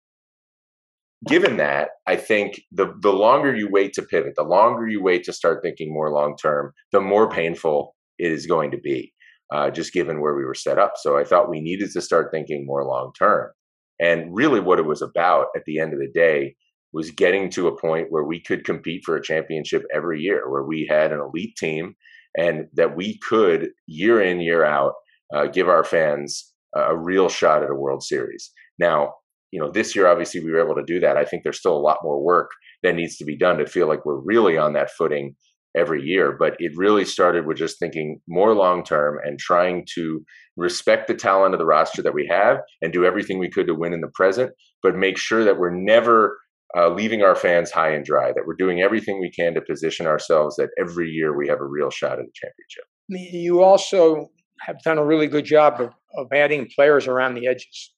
Given 1.27 1.57
that, 1.57 1.91
I 2.07 2.17
think 2.17 2.61
the 2.73 2.95
the 3.01 3.13
longer 3.13 3.55
you 3.55 3.69
wait 3.71 3.93
to 3.95 4.03
pivot, 4.03 4.35
the 4.37 4.43
longer 4.43 4.87
you 4.87 5.03
wait 5.03 5.25
to 5.25 5.33
start 5.33 5.63
thinking 5.63 5.93
more 5.93 6.13
long 6.13 6.37
term, 6.37 6.73
the 6.93 7.01
more 7.01 7.29
painful 7.29 7.95
it 8.19 8.33
is 8.33 8.47
going 8.47 8.71
to 8.73 8.79
be. 8.79 9.13
Uh, 9.55 9.71
just 9.71 9.93
given 9.93 10.21
where 10.21 10.35
we 10.35 10.45
were 10.45 10.57
set 10.57 10.77
up, 10.77 10.95
so 10.97 11.17
I 11.17 11.23
thought 11.23 11.49
we 11.49 11.61
needed 11.61 11.93
to 11.93 12.01
start 12.01 12.33
thinking 12.33 12.67
more 12.67 12.85
long 12.85 13.13
term. 13.17 13.53
And 14.01 14.35
really, 14.35 14.59
what 14.59 14.81
it 14.81 14.87
was 14.87 15.03
about 15.03 15.47
at 15.55 15.63
the 15.67 15.79
end 15.79 15.93
of 15.93 16.01
the 16.01 16.11
day 16.13 16.57
was 16.93 17.13
getting 17.13 17.49
to 17.51 17.69
a 17.69 17.81
point 17.81 18.09
where 18.11 18.25
we 18.25 18.41
could 18.41 18.65
compete 18.65 19.03
for 19.05 19.17
a 19.17 19.23
championship 19.23 19.85
every 19.95 20.21
year, 20.21 20.51
where 20.51 20.65
we 20.65 20.85
had 20.91 21.13
an 21.13 21.21
elite 21.21 21.55
team 21.57 21.95
and 22.37 22.67
that 22.75 22.97
we 22.97 23.19
could 23.19 23.71
year 23.87 24.21
in 24.21 24.41
year 24.41 24.65
out 24.65 24.95
uh, 25.35 25.47
give 25.47 25.69
our 25.69 25.85
fans 25.85 26.53
a 26.75 26.97
real 26.97 27.29
shot 27.29 27.63
at 27.63 27.71
a 27.71 27.75
World 27.75 28.03
Series. 28.03 28.51
Now, 28.79 29.15
you 29.51 29.61
know, 29.61 29.71
this 29.71 29.95
year 29.95 30.07
obviously 30.07 30.45
we 30.45 30.51
were 30.51 30.63
able 30.63 30.75
to 30.75 30.85
do 30.85 31.01
that. 31.01 31.17
I 31.17 31.25
think 31.25 31.43
there's 31.43 31.59
still 31.59 31.77
a 31.77 31.79
lot 31.79 31.99
more 32.03 32.23
work 32.23 32.51
that 32.83 32.95
needs 32.95 33.17
to 33.19 33.25
be 33.25 33.37
done 33.37 33.59
to 33.59 33.67
feel 33.67 33.89
like 33.89 34.05
we're 34.05 34.21
really 34.21 34.57
on 34.57 34.73
that 34.75 34.91
footing 34.91 35.35
every 35.77 36.03
year. 36.03 36.37
But 36.39 36.57
it 36.59 36.73
really 36.77 37.05
started 37.05 37.47
with 37.47 37.59
just 37.59 37.79
thinking 37.79 38.21
more 38.29 38.55
long 38.55 38.83
term 38.83 39.19
and 39.25 39.39
trying 39.39 39.87
to 39.95 40.25
respect 40.57 41.07
the 41.07 41.15
talent 41.15 41.55
of 41.55 41.59
the 41.59 41.67
roster 41.67 42.03
that 42.03 42.15
we 42.15 42.27
have 42.31 42.59
and 42.83 42.93
do 42.93 43.05
everything 43.05 43.39
we 43.39 43.51
could 43.51 43.67
to 43.67 43.75
win 43.75 43.93
in 43.93 44.01
the 44.01 44.11
present, 44.15 44.53
but 44.83 44.97
make 44.97 45.19
sure 45.19 45.45
that 45.45 45.59
we're 45.59 45.75
never 45.75 46.39
uh, 46.77 46.89
leaving 46.89 47.23
our 47.23 47.35
fans 47.35 47.71
high 47.71 47.91
and 47.91 48.05
dry, 48.05 48.33
that 48.33 48.45
we're 48.47 48.57
doing 48.57 48.81
everything 48.81 49.21
we 49.21 49.31
can 49.31 49.55
to 49.55 49.61
position 49.61 50.07
ourselves 50.07 50.57
that 50.57 50.71
every 50.79 51.09
year 51.09 51.37
we 51.37 51.47
have 51.49 51.61
a 51.61 51.67
real 51.67 51.91
shot 51.91 52.19
at 52.19 52.25
the 52.25 52.33
championship. 52.35 52.85
You 53.09 53.63
also 53.63 54.29
have 54.61 54.83
done 54.83 54.99
a 54.99 55.05
really 55.05 55.27
good 55.27 55.45
job 55.45 55.81
of, 55.81 55.91
of 56.17 56.27
adding 56.33 56.69
players 56.75 57.07
around 57.07 57.35
the 57.35 57.47
edges. 57.47 57.93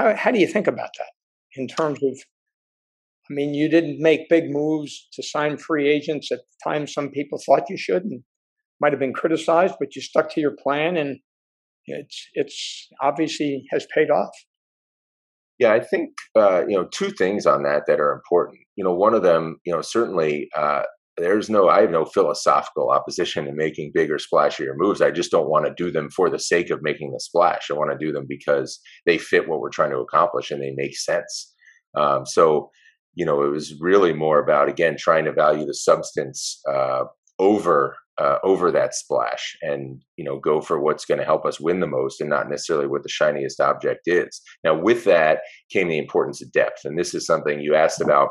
How, 0.00 0.16
how 0.16 0.30
do 0.30 0.38
you 0.38 0.46
think 0.46 0.66
about 0.66 0.88
that 0.98 1.10
in 1.56 1.68
terms 1.68 1.98
of? 2.02 2.18
I 3.30 3.34
mean, 3.34 3.52
you 3.52 3.68
didn't 3.68 4.00
make 4.00 4.30
big 4.30 4.44
moves 4.50 5.06
to 5.12 5.22
sign 5.22 5.58
free 5.58 5.88
agents 5.88 6.32
at 6.32 6.38
the 6.38 6.70
time 6.70 6.86
some 6.86 7.10
people 7.10 7.38
thought 7.44 7.68
you 7.68 7.76
should 7.76 8.02
and 8.02 8.22
might 8.80 8.92
have 8.92 8.98
been 8.98 9.12
criticized, 9.12 9.74
but 9.78 9.94
you 9.94 10.00
stuck 10.02 10.32
to 10.32 10.40
your 10.40 10.56
plan 10.60 10.96
and 10.96 11.18
it's 11.84 12.28
it's 12.32 12.88
obviously 13.02 13.64
has 13.70 13.86
paid 13.94 14.10
off. 14.10 14.30
Yeah, 15.58 15.74
I 15.74 15.80
think 15.80 16.12
uh, 16.34 16.64
you 16.66 16.76
know 16.76 16.88
two 16.90 17.10
things 17.10 17.44
on 17.44 17.62
that 17.64 17.82
that 17.86 18.00
are 18.00 18.12
important. 18.12 18.60
You 18.76 18.84
know, 18.84 18.94
one 18.94 19.12
of 19.12 19.22
them, 19.22 19.58
you 19.66 19.72
know, 19.72 19.82
certainly 19.82 20.48
uh, 20.56 20.82
there's 21.16 21.50
no 21.50 21.68
I 21.68 21.82
have 21.82 21.90
no 21.90 22.04
philosophical 22.04 22.90
opposition 22.90 23.44
to 23.44 23.52
making 23.52 23.92
bigger, 23.94 24.18
splashier 24.18 24.72
moves. 24.74 25.02
I 25.02 25.10
just 25.10 25.30
don't 25.30 25.50
want 25.50 25.66
to 25.66 25.74
do 25.74 25.90
them 25.90 26.10
for 26.10 26.30
the 26.30 26.38
sake 26.38 26.70
of 26.70 26.82
making 26.82 27.12
the 27.12 27.20
splash. 27.20 27.70
I 27.70 27.74
want 27.74 27.90
to 27.90 28.04
do 28.04 28.12
them 28.12 28.26
because 28.28 28.80
they 29.06 29.18
fit 29.18 29.48
what 29.48 29.60
we're 29.60 29.70
trying 29.70 29.90
to 29.90 29.98
accomplish 29.98 30.50
and 30.50 30.62
they 30.62 30.72
make 30.72 30.96
sense. 30.96 31.52
Um, 31.96 32.24
so, 32.24 32.70
you 33.14 33.24
know, 33.24 33.42
it 33.42 33.50
was 33.50 33.74
really 33.80 34.12
more 34.12 34.38
about 34.38 34.68
again 34.68 34.96
trying 34.98 35.24
to 35.24 35.32
value 35.32 35.66
the 35.66 35.74
substance 35.74 36.60
uh, 36.68 37.04
over 37.38 37.96
uh, 38.18 38.38
over 38.42 38.70
that 38.70 38.94
splash 38.94 39.56
and 39.62 40.02
you 40.16 40.24
know 40.24 40.38
go 40.38 40.60
for 40.60 40.78
what's 40.78 41.06
going 41.06 41.18
to 41.18 41.24
help 41.24 41.46
us 41.46 41.58
win 41.58 41.80
the 41.80 41.86
most 41.86 42.20
and 42.20 42.28
not 42.28 42.50
necessarily 42.50 42.86
what 42.86 43.02
the 43.02 43.08
shiniest 43.08 43.60
object 43.60 44.02
is 44.06 44.42
now 44.62 44.74
with 44.74 45.04
that 45.04 45.40
came 45.70 45.88
the 45.88 45.96
importance 45.96 46.42
of 46.42 46.52
depth 46.52 46.84
and 46.84 46.98
this 46.98 47.14
is 47.14 47.24
something 47.24 47.60
you 47.60 47.74
asked 47.74 48.00
about 48.02 48.28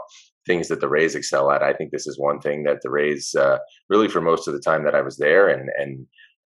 things 0.49 0.67
that 0.67 0.81
the 0.81 0.89
rays 0.89 1.13
excel 1.15 1.51
at. 1.51 1.61
I 1.61 1.73
think 1.73 1.91
this 1.91 2.07
is 2.07 2.17
one 2.17 2.39
thing 2.39 2.63
that 2.63 2.79
the 2.81 2.89
rays 2.89 3.35
uh, 3.35 3.59
really 3.89 4.07
for 4.07 4.21
most 4.21 4.47
of 4.47 4.53
the 4.53 4.65
time 4.69 4.83
that 4.85 4.95
i 4.95 5.01
was 5.01 5.17
there 5.17 5.47
and 5.47 5.69
and 5.77 5.91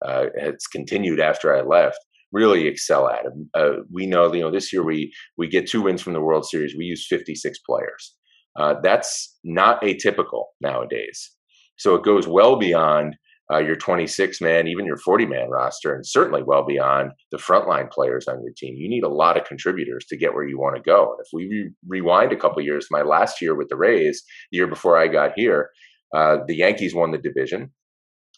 uh, 0.06 0.26
it's 0.36 0.68
continued 0.68 1.22
after 1.22 1.56
i 1.56 1.62
left 1.62 2.00
really 2.34 2.68
excel 2.68 3.08
at. 3.08 3.26
Uh, 3.54 3.84
we 3.92 4.06
know 4.06 4.34
you 4.34 4.42
know 4.42 4.52
this 4.52 4.74
year 4.74 4.84
we 4.84 5.14
we 5.38 5.48
get 5.48 5.70
two 5.70 5.84
wins 5.84 6.02
from 6.02 6.14
the 6.14 6.22
world 6.22 6.46
series. 6.46 6.76
We 6.76 6.86
use 6.86 7.08
56 7.08 7.60
players. 7.60 8.16
Uh, 8.60 8.76
that's 8.84 9.38
not 9.44 9.82
atypical 9.82 10.46
nowadays. 10.60 11.32
So 11.78 11.96
it 11.96 12.04
goes 12.04 12.28
well 12.28 12.58
beyond 12.58 13.16
uh, 13.52 13.60
your 13.60 13.76
26 13.76 14.42
man, 14.42 14.68
even 14.68 14.86
your 14.86 14.98
40 14.98 15.26
man 15.26 15.50
roster, 15.50 15.94
and 15.94 16.06
certainly 16.06 16.44
well 16.44 16.66
beyond 16.66 17.12
the 17.32 17.38
frontline 17.38 17.92
players 17.92 18.28
on 18.28 18.42
your 18.42 18.54
team. 18.56 18.76
You 18.76 18.90
need 18.90 19.04
a 19.04 19.10
lot 19.10 19.38
of 19.38 19.46
contributors 19.46 20.06
to 20.06 20.18
get 20.18 20.34
where 20.34 20.48
you 20.48 20.58
want 20.58 20.76
to 20.76 20.82
go. 20.82 21.16
If 21.20 21.28
we 21.34 21.48
re- 21.48 21.72
rewind 21.88 22.32
a 22.32 22.38
couple 22.38 22.62
years, 22.62 22.88
my 22.90 23.02
last 23.02 23.42
year 23.42 23.56
with 23.56 23.70
the 23.70 23.76
Rays, 23.76 24.24
the 24.52 24.58
year 24.58 24.68
before 24.68 24.98
I 24.98 25.08
got 25.08 25.34
here, 25.36 25.70
uh, 26.16 26.38
the 26.48 26.56
Yankees 26.56 26.96
won 26.96 27.12
the 27.12 27.18
division. 27.18 27.72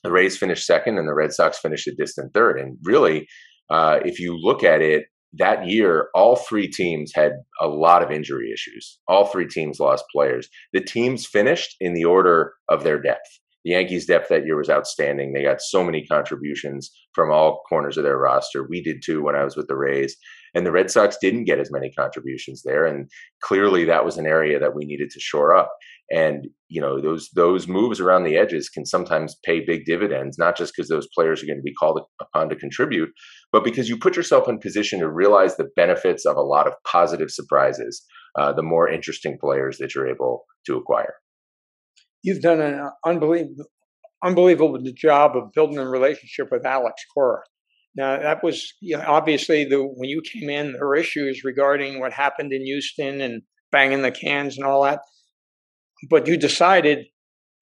The 0.03 0.11
Rays 0.11 0.37
finished 0.37 0.65
second, 0.65 0.97
and 0.97 1.07
the 1.07 1.13
Red 1.13 1.33
Sox 1.33 1.59
finished 1.59 1.87
a 1.87 1.95
distant 1.95 2.33
third. 2.33 2.59
And 2.59 2.77
really, 2.83 3.27
uh, 3.69 3.99
if 4.03 4.19
you 4.19 4.37
look 4.37 4.63
at 4.63 4.81
it, 4.81 5.05
that 5.37 5.67
year, 5.67 6.09
all 6.15 6.37
three 6.37 6.67
teams 6.67 7.11
had 7.13 7.33
a 7.61 7.67
lot 7.67 8.01
of 8.01 8.11
injury 8.11 8.51
issues. 8.53 8.99
All 9.07 9.25
three 9.25 9.47
teams 9.47 9.79
lost 9.79 10.05
players. 10.11 10.47
The 10.73 10.81
teams 10.81 11.25
finished 11.25 11.75
in 11.81 11.93
the 11.93 12.05
order 12.05 12.53
of 12.69 12.83
their 12.83 13.01
depth. 13.01 13.39
The 13.65 13.71
Yankees' 13.71 14.05
depth 14.05 14.29
that 14.29 14.45
year 14.45 14.55
was 14.55 14.69
outstanding. 14.69 15.33
They 15.33 15.41
got 15.41 15.59
so 15.59 15.83
many 15.83 16.05
contributions 16.05 16.91
from 17.13 17.31
all 17.31 17.63
corners 17.67 17.97
of 17.97 18.03
their 18.03 18.17
roster. 18.17 18.63
We 18.63 18.79
did 18.79 19.01
too 19.03 19.23
when 19.23 19.35
I 19.35 19.43
was 19.43 19.57
with 19.57 19.67
the 19.67 19.75
Rays. 19.75 20.15
And 20.53 20.65
the 20.65 20.71
Red 20.71 20.91
Sox 20.91 21.17
didn't 21.19 21.45
get 21.45 21.59
as 21.59 21.71
many 21.71 21.91
contributions 21.91 22.61
there. 22.63 22.85
And 22.85 23.09
clearly 23.43 23.83
that 23.85 24.05
was 24.05 24.17
an 24.17 24.27
area 24.27 24.59
that 24.59 24.75
we 24.75 24.85
needed 24.85 25.09
to 25.09 25.19
shore 25.19 25.55
up. 25.55 25.71
And, 26.11 26.45
you 26.69 26.79
know, 26.79 27.01
those 27.01 27.29
those 27.35 27.67
moves 27.67 27.99
around 27.99 28.23
the 28.23 28.37
edges 28.37 28.69
can 28.69 28.85
sometimes 28.85 29.35
pay 29.43 29.65
big 29.65 29.85
dividends, 29.85 30.37
not 30.37 30.55
just 30.55 30.73
because 30.75 30.87
those 30.87 31.07
players 31.15 31.41
are 31.41 31.47
going 31.47 31.57
to 31.57 31.63
be 31.63 31.73
called 31.73 31.99
upon 32.21 32.49
to 32.49 32.55
contribute, 32.55 33.09
but 33.51 33.63
because 33.63 33.89
you 33.89 33.97
put 33.97 34.15
yourself 34.15 34.47
in 34.47 34.59
position 34.59 34.99
to 34.99 35.09
realize 35.09 35.57
the 35.57 35.69
benefits 35.75 36.23
of 36.25 36.37
a 36.37 36.41
lot 36.41 36.67
of 36.67 36.73
positive 36.87 37.31
surprises, 37.31 38.05
uh, 38.37 38.53
the 38.53 38.61
more 38.61 38.87
interesting 38.87 39.39
players 39.41 39.79
that 39.79 39.95
you're 39.95 40.07
able 40.07 40.45
to 40.67 40.77
acquire 40.77 41.15
you've 42.25 42.41
done 42.41 42.59
an 42.59 42.89
unbelievable, 43.05 43.65
unbelievable 44.23 44.79
job 44.95 45.37
of 45.37 45.53
building 45.53 45.77
a 45.77 45.87
relationship 45.87 46.47
with 46.51 46.65
Alex 46.65 47.03
Cora. 47.13 47.43
Now 47.95 48.19
that 48.19 48.43
was 48.43 48.73
you 48.81 48.97
know, 48.97 49.03
obviously 49.07 49.63
the 49.63 49.77
when 49.77 50.09
you 50.09 50.21
came 50.21 50.49
in, 50.49 50.73
there 50.73 50.87
were 50.87 50.95
issues 50.95 51.43
regarding 51.43 51.99
what 51.99 52.11
happened 52.11 52.51
in 52.51 52.65
Houston 52.65 53.21
and 53.21 53.43
banging 53.71 54.01
the 54.01 54.11
cans 54.11 54.57
and 54.57 54.65
all 54.65 54.83
that. 54.83 54.99
But 56.09 56.27
you 56.27 56.35
decided 56.35 57.05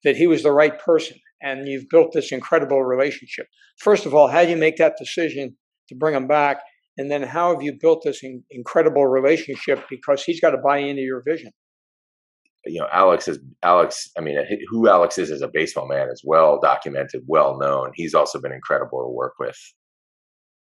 that 0.06 0.16
he 0.16 0.28
was 0.28 0.44
the 0.44 0.52
right 0.52 0.80
person, 0.80 1.18
and 1.42 1.68
you've 1.68 1.90
built 1.90 2.14
this 2.14 2.32
incredible 2.32 2.84
relationship. 2.84 3.48
First 3.78 4.06
of 4.06 4.16
all, 4.16 4.28
how 4.30 4.44
do 4.44 4.50
you 4.50 4.58
make 4.58 4.78
that 4.78 4.96
decision 4.98 5.58
to 5.90 5.96
bring 5.96 6.16
him 6.16 6.28
back? 6.28 6.62
And 6.98 7.12
then 7.12 7.24
how 7.24 7.54
have 7.54 7.62
you 7.62 7.78
built 7.80 8.04
this 8.04 8.24
in, 8.24 8.44
incredible 8.50 9.08
relationship 9.08 9.84
because 9.90 10.24
he's 10.24 10.40
got 10.40 10.52
to 10.52 10.58
buy 10.58 10.78
into 10.78 11.02
your 11.02 11.22
vision? 11.28 11.52
You 12.66 12.80
know, 12.80 12.88
Alex 12.92 13.28
is 13.28 13.40
Alex. 13.64 14.10
I 14.18 14.22
mean, 14.22 14.38
who 14.70 14.88
Alex 14.88 15.18
is 15.18 15.32
as 15.32 15.42
a 15.42 15.50
baseball 15.52 15.88
man 15.88 16.10
is 16.10 16.22
well 16.26 16.60
documented, 16.62 17.24
well 17.28 17.58
known. 17.58 17.92
He's 17.94 18.14
also 18.14 18.40
been 18.40 18.54
incredible 18.54 19.04
to 19.04 19.10
work 19.10 19.34
with. 19.40 19.58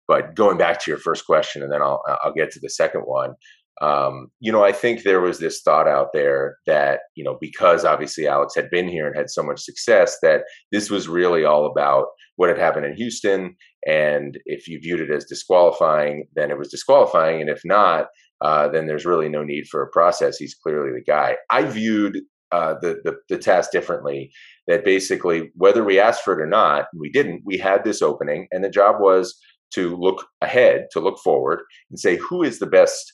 But 0.08 0.36
going 0.36 0.58
back 0.58 0.80
to 0.82 0.92
your 0.92 1.00
first 1.00 1.26
question, 1.26 1.62
and 1.62 1.72
then 1.72 1.82
I'll 1.82 2.02
I'll 2.24 2.34
get 2.34 2.52
to 2.52 2.60
the 2.60 2.70
second 2.70 3.02
one. 3.02 3.36
Um, 3.82 4.28
you 4.40 4.52
know, 4.52 4.64
I 4.64 4.74
think 4.74 5.04
there 5.04 5.22
was 5.22 5.40
this 5.40 5.62
thought 5.62 5.88
out 5.88 6.08
there 6.14 6.58
that 6.66 7.02
you 7.16 7.24
know 7.24 7.38
because 7.40 7.86
obviously 7.86 8.28
Alex 8.28 8.56
had 8.56 8.70
been 8.70 8.88
here 8.88 9.08
and 9.08 9.16
had 9.16 9.30
so 9.30 9.44
much 9.44 9.62
success 9.62 10.18
that 10.22 10.44
this 10.72 10.90
was 10.90 11.08
really 11.08 11.46
all 11.46 11.66
about 11.66 12.08
what 12.38 12.50
had 12.50 12.58
happened 12.58 12.86
in 12.86 12.96
Houston. 12.96 13.56
And 13.86 14.38
if 14.46 14.68
you 14.68 14.80
viewed 14.82 15.00
it 15.02 15.12
as 15.12 15.26
disqualifying, 15.26 16.28
then 16.36 16.52
it 16.52 16.58
was 16.58 16.70
disqualifying, 16.70 17.42
and 17.42 17.50
if 17.50 17.62
not, 17.66 18.08
uh, 18.42 18.68
then 18.70 18.88
there's 18.88 19.06
really 19.06 19.30
no 19.30 19.44
need 19.44 19.68
for 19.68 19.82
a 19.82 19.90
process. 19.90 20.38
He's 20.38 20.56
clearly 20.56 20.92
the 20.92 21.04
guy. 21.04 21.38
I 21.50 21.64
viewed 21.64 22.22
uh, 22.52 22.76
the, 22.82 23.00
the, 23.04 23.18
the 23.30 23.38
task 23.38 23.72
differently. 23.72 24.32
That 24.68 24.86
basically, 24.86 25.52
whether 25.56 25.84
we 25.84 26.00
asked 26.00 26.24
for 26.24 26.34
it 26.40 26.42
or 26.42 26.48
not, 26.48 26.86
we 26.98 27.10
didn't. 27.10 27.42
We 27.46 27.58
had 27.58 27.84
this 27.84 28.02
opening, 28.02 28.48
and 28.52 28.64
the 28.64 28.70
job 28.70 28.98
was 29.00 29.36
to 29.74 29.96
look 29.96 30.26
ahead, 30.42 30.88
to 30.92 31.00
look 31.00 31.20
forward, 31.20 31.62
and 31.90 32.00
say 32.00 32.18
who 32.18 32.44
is 32.44 32.60
the 32.60 32.68
best 32.68 33.14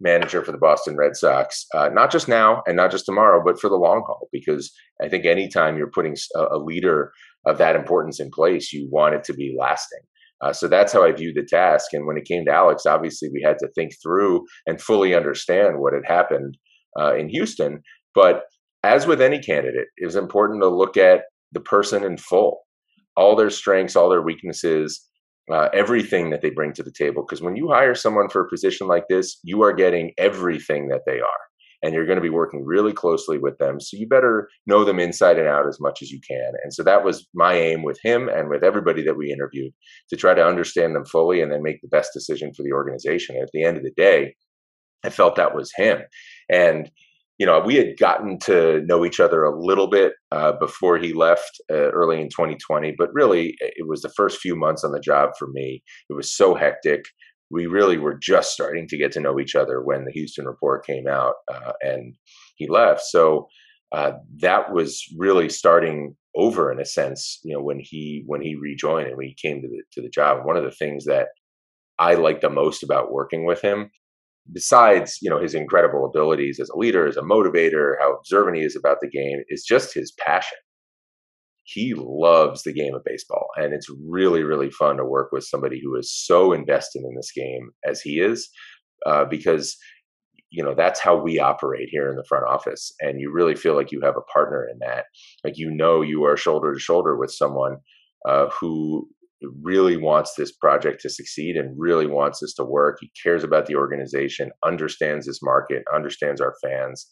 manager 0.00 0.42
for 0.42 0.52
the 0.52 0.58
Boston 0.58 0.96
Red 0.96 1.14
Sox, 1.14 1.66
uh, 1.74 1.90
not 1.92 2.10
just 2.10 2.28
now 2.28 2.62
and 2.66 2.76
not 2.76 2.90
just 2.90 3.04
tomorrow, 3.04 3.42
but 3.44 3.60
for 3.60 3.68
the 3.68 3.76
long 3.76 4.02
haul. 4.06 4.28
Because 4.32 4.72
I 5.02 5.08
think 5.08 5.26
anytime 5.26 5.76
you're 5.76 5.90
putting 5.90 6.16
a, 6.34 6.46
a 6.52 6.58
leader 6.58 7.12
of 7.46 7.58
that 7.58 7.76
importance 7.76 8.20
in 8.20 8.30
place, 8.30 8.72
you 8.72 8.88
want 8.90 9.14
it 9.14 9.24
to 9.24 9.34
be 9.34 9.56
lasting. 9.58 10.00
Uh, 10.42 10.52
so 10.52 10.68
that's 10.68 10.92
how 10.92 11.04
I 11.04 11.12
viewed 11.12 11.36
the 11.36 11.46
task. 11.48 11.92
And 11.92 12.06
when 12.06 12.16
it 12.16 12.26
came 12.26 12.44
to 12.46 12.52
Alex, 12.52 12.86
obviously 12.86 13.28
we 13.32 13.42
had 13.44 13.58
to 13.58 13.68
think 13.74 13.92
through 14.02 14.44
and 14.66 14.80
fully 14.80 15.14
understand 15.14 15.78
what 15.78 15.92
had 15.92 16.04
happened 16.06 16.56
uh, 16.98 17.14
in 17.14 17.28
Houston. 17.28 17.82
But 18.14 18.42
as 18.82 19.06
with 19.06 19.20
any 19.20 19.38
candidate, 19.38 19.88
it 19.96 20.06
was 20.06 20.16
important 20.16 20.62
to 20.62 20.68
look 20.68 20.96
at 20.96 21.22
the 21.52 21.60
person 21.60 22.04
in 22.04 22.16
full, 22.16 22.60
all 23.16 23.36
their 23.36 23.50
strengths, 23.50 23.96
all 23.96 24.08
their 24.08 24.22
weaknesses, 24.22 25.06
uh, 25.52 25.68
everything 25.74 26.30
that 26.30 26.40
they 26.40 26.50
bring 26.50 26.72
to 26.72 26.82
the 26.82 26.92
table. 26.96 27.24
Because 27.26 27.42
when 27.42 27.56
you 27.56 27.68
hire 27.68 27.94
someone 27.94 28.28
for 28.28 28.42
a 28.42 28.48
position 28.48 28.86
like 28.86 29.04
this, 29.08 29.38
you 29.42 29.62
are 29.62 29.72
getting 29.72 30.12
everything 30.16 30.88
that 30.88 31.02
they 31.06 31.20
are 31.20 31.49
and 31.82 31.94
you're 31.94 32.06
going 32.06 32.16
to 32.16 32.22
be 32.22 32.30
working 32.30 32.64
really 32.64 32.92
closely 32.92 33.38
with 33.38 33.58
them. 33.58 33.80
So 33.80 33.96
you 33.96 34.06
better 34.06 34.48
know 34.66 34.84
them 34.84 34.98
inside 34.98 35.38
and 35.38 35.48
out 35.48 35.66
as 35.66 35.80
much 35.80 36.02
as 36.02 36.10
you 36.10 36.20
can. 36.26 36.52
And 36.62 36.72
so 36.72 36.82
that 36.82 37.04
was 37.04 37.26
my 37.34 37.54
aim 37.54 37.82
with 37.82 37.98
him 38.02 38.28
and 38.28 38.48
with 38.48 38.62
everybody 38.62 39.02
that 39.04 39.16
we 39.16 39.32
interviewed 39.32 39.72
to 40.10 40.16
try 40.16 40.34
to 40.34 40.44
understand 40.44 40.94
them 40.94 41.04
fully 41.04 41.40
and 41.40 41.50
then 41.50 41.62
make 41.62 41.80
the 41.80 41.88
best 41.88 42.12
decision 42.12 42.52
for 42.54 42.62
the 42.62 42.72
organization. 42.72 43.36
And 43.36 43.44
at 43.44 43.50
the 43.52 43.64
end 43.64 43.76
of 43.76 43.82
the 43.82 43.92
day, 43.96 44.34
I 45.04 45.10
felt 45.10 45.36
that 45.36 45.54
was 45.54 45.72
him. 45.76 46.02
And 46.50 46.90
you 47.40 47.46
know, 47.46 47.58
we 47.58 47.76
had 47.76 47.98
gotten 47.98 48.38
to 48.40 48.82
know 48.82 49.02
each 49.02 49.18
other 49.18 49.44
a 49.44 49.58
little 49.58 49.86
bit 49.86 50.12
uh, 50.30 50.52
before 50.52 50.98
he 50.98 51.14
left 51.14 51.58
uh, 51.70 51.88
early 51.90 52.20
in 52.20 52.28
2020, 52.28 52.94
but 52.98 53.08
really 53.14 53.56
it 53.58 53.88
was 53.88 54.02
the 54.02 54.10
first 54.10 54.40
few 54.40 54.54
months 54.54 54.84
on 54.84 54.92
the 54.92 55.00
job 55.00 55.30
for 55.38 55.48
me. 55.48 55.82
It 56.10 56.12
was 56.12 56.36
so 56.36 56.54
hectic 56.54 57.06
we 57.50 57.66
really 57.66 57.98
were 57.98 58.14
just 58.14 58.52
starting 58.52 58.86
to 58.88 58.96
get 58.96 59.12
to 59.12 59.20
know 59.20 59.40
each 59.40 59.56
other 59.56 59.82
when 59.82 60.04
the 60.04 60.12
Houston 60.12 60.46
report 60.46 60.86
came 60.86 61.06
out 61.08 61.34
uh, 61.52 61.72
and 61.82 62.14
he 62.56 62.68
left. 62.68 63.02
So 63.02 63.48
uh, 63.92 64.12
that 64.38 64.72
was 64.72 65.02
really 65.18 65.48
starting 65.48 66.14
over 66.36 66.70
in 66.70 66.80
a 66.80 66.84
sense, 66.84 67.40
you 67.42 67.52
know, 67.52 67.62
when 67.62 67.80
he 67.80 68.22
when 68.26 68.40
he 68.40 68.54
rejoined 68.54 69.08
and 69.08 69.16
when 69.16 69.26
he 69.26 69.34
came 69.34 69.60
to 69.60 69.68
the 69.68 69.82
to 69.92 70.02
the 70.02 70.10
job. 70.10 70.46
One 70.46 70.56
of 70.56 70.64
the 70.64 70.70
things 70.70 71.04
that 71.06 71.28
I 71.98 72.14
liked 72.14 72.42
the 72.42 72.50
most 72.50 72.84
about 72.84 73.12
working 73.12 73.44
with 73.44 73.60
him, 73.60 73.90
besides 74.52 75.18
you 75.20 75.28
know 75.28 75.40
his 75.40 75.54
incredible 75.54 76.06
abilities 76.06 76.60
as 76.60 76.70
a 76.70 76.78
leader, 76.78 77.06
as 77.08 77.16
a 77.16 77.22
motivator, 77.22 77.94
how 78.00 78.14
observant 78.14 78.56
he 78.56 78.62
is 78.62 78.76
about 78.76 78.98
the 79.00 79.10
game, 79.10 79.42
is 79.48 79.64
just 79.64 79.92
his 79.92 80.12
passion. 80.24 80.58
He 81.72 81.94
loves 81.96 82.62
the 82.62 82.72
game 82.72 82.94
of 82.94 83.04
baseball. 83.04 83.46
And 83.56 83.72
it's 83.72 83.86
really, 84.08 84.42
really 84.42 84.70
fun 84.70 84.96
to 84.96 85.04
work 85.04 85.30
with 85.30 85.44
somebody 85.44 85.80
who 85.82 85.96
is 85.96 86.12
so 86.12 86.52
invested 86.52 87.02
in 87.04 87.14
this 87.14 87.30
game 87.32 87.70
as 87.88 88.00
he 88.00 88.20
is, 88.20 88.48
uh, 89.06 89.24
because 89.24 89.76
you 90.52 90.64
know 90.64 90.74
that's 90.74 90.98
how 90.98 91.14
we 91.16 91.38
operate 91.38 91.88
here 91.92 92.10
in 92.10 92.16
the 92.16 92.24
front 92.28 92.44
office 92.44 92.92
and 93.00 93.20
you 93.20 93.30
really 93.32 93.54
feel 93.54 93.76
like 93.76 93.92
you 93.92 94.00
have 94.00 94.16
a 94.16 94.32
partner 94.32 94.66
in 94.68 94.80
that 94.80 95.04
like 95.44 95.56
you 95.56 95.70
know 95.70 96.02
you 96.02 96.24
are 96.24 96.36
shoulder 96.36 96.74
to 96.74 96.80
shoulder 96.80 97.16
with 97.16 97.30
someone 97.30 97.76
uh, 98.28 98.48
who 98.48 99.08
really 99.62 99.96
wants 99.96 100.34
this 100.34 100.50
project 100.50 101.00
to 101.00 101.08
succeed 101.08 101.56
and 101.56 101.78
really 101.78 102.08
wants 102.08 102.40
this 102.40 102.52
to 102.52 102.64
work 102.64 102.98
he 103.00 103.12
cares 103.22 103.44
about 103.44 103.66
the 103.66 103.76
organization 103.76 104.50
understands 104.66 105.24
this 105.24 105.38
market 105.40 105.84
understands 105.94 106.40
our 106.40 106.54
fans 106.60 107.06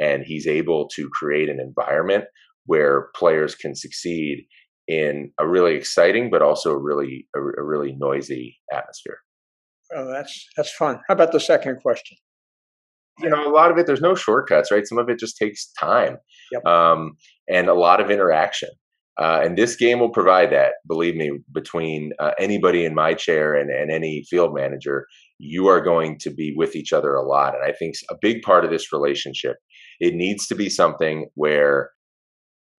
and 0.00 0.22
he's 0.22 0.46
able 0.46 0.86
to 0.86 1.10
create 1.12 1.48
an 1.48 1.58
environment 1.58 2.26
where 2.66 3.08
players 3.14 3.54
can 3.54 3.74
succeed 3.74 4.46
in 4.86 5.30
a 5.40 5.48
really 5.48 5.74
exciting 5.74 6.30
but 6.30 6.42
also 6.42 6.70
a 6.70 6.78
really 6.78 7.26
a, 7.34 7.40
a 7.40 7.64
really 7.64 7.94
noisy 7.98 8.58
atmosphere 8.72 9.18
oh 9.94 10.06
that's 10.10 10.46
that's 10.56 10.72
fun 10.72 11.00
how 11.08 11.14
about 11.14 11.32
the 11.32 11.40
second 11.40 11.80
question 11.80 12.16
you 13.20 13.28
know, 13.28 13.46
a 13.46 13.52
lot 13.52 13.70
of 13.70 13.78
it, 13.78 13.86
there's 13.86 14.00
no 14.00 14.14
shortcuts, 14.14 14.70
right? 14.70 14.86
Some 14.86 14.98
of 14.98 15.08
it 15.08 15.18
just 15.18 15.36
takes 15.36 15.70
time 15.72 16.16
yep. 16.50 16.64
um, 16.66 17.12
and 17.48 17.68
a 17.68 17.74
lot 17.74 18.00
of 18.00 18.10
interaction. 18.10 18.70
Uh, 19.16 19.40
and 19.44 19.56
this 19.56 19.76
game 19.76 20.00
will 20.00 20.10
provide 20.10 20.50
that, 20.50 20.72
believe 20.88 21.14
me, 21.14 21.38
between 21.52 22.12
uh, 22.18 22.32
anybody 22.40 22.84
in 22.84 22.94
my 22.94 23.14
chair 23.14 23.54
and, 23.54 23.70
and 23.70 23.92
any 23.92 24.24
field 24.28 24.52
manager, 24.52 25.06
you 25.38 25.68
are 25.68 25.80
going 25.80 26.18
to 26.18 26.30
be 26.30 26.52
with 26.56 26.74
each 26.74 26.92
other 26.92 27.14
a 27.14 27.22
lot. 27.22 27.54
And 27.54 27.62
I 27.62 27.72
think 27.72 27.94
a 28.10 28.16
big 28.20 28.42
part 28.42 28.64
of 28.64 28.72
this 28.72 28.92
relationship, 28.92 29.56
it 30.00 30.14
needs 30.14 30.48
to 30.48 30.56
be 30.56 30.68
something 30.68 31.28
where 31.34 31.90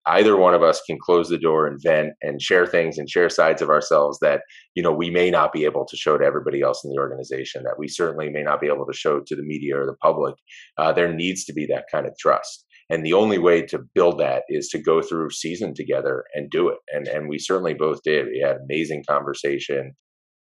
either 0.07 0.37
one 0.37 0.55
of 0.55 0.63
us 0.63 0.81
can 0.87 0.99
close 0.99 1.29
the 1.29 1.39
door 1.39 1.67
and 1.67 1.81
vent 1.83 2.13
and 2.23 2.41
share 2.41 2.67
things 2.67 2.99
and 2.99 3.09
share 3.09 3.31
sides 3.31 3.63
of 3.63 3.71
ourselves 3.71 4.19
that 4.21 4.43
you 4.75 4.83
know 4.83 4.93
we 4.93 5.11
may 5.11 5.31
not 5.31 5.53
be 5.53 5.65
able 5.65 5.85
to 5.85 5.97
show 5.97 6.19
to 6.19 6.25
everybody 6.25 6.61
else 6.61 6.85
in 6.85 6.91
the 6.91 6.99
organization 6.99 7.63
that 7.65 7.79
we 7.79 7.89
certainly 7.89 8.29
may 8.29 8.43
not 8.43 8.61
be 8.61 8.67
able 8.67 8.87
to 8.87 8.93
show 8.93 9.21
to 9.21 9.37
the 9.37 9.43
media 9.43 9.79
or 9.79 9.87
the 9.87 9.97
public. 9.97 10.35
Uh, 10.79 10.93
there 10.93 11.13
needs 11.13 11.45
to 11.45 11.53
be 11.53 11.67
that 11.67 11.87
kind 11.91 12.07
of 12.07 12.17
trust. 12.19 12.67
And 12.91 13.05
the 13.05 13.15
only 13.15 13.39
way 13.39 13.63
to 13.63 13.79
build 13.95 14.21
that 14.21 14.43
is 14.49 14.69
to 14.69 14.79
go 14.79 15.01
through 15.01 15.31
season 15.31 15.75
together 15.75 16.25
and 16.35 16.51
do 16.51 16.69
it. 16.69 16.79
And 16.93 17.09
and 17.09 17.29
we 17.29 17.39
certainly 17.39 17.75
both 17.75 18.03
did. 18.03 18.27
We 18.27 18.41
had 18.41 18.59
amazing 18.59 19.05
conversation 19.09 19.95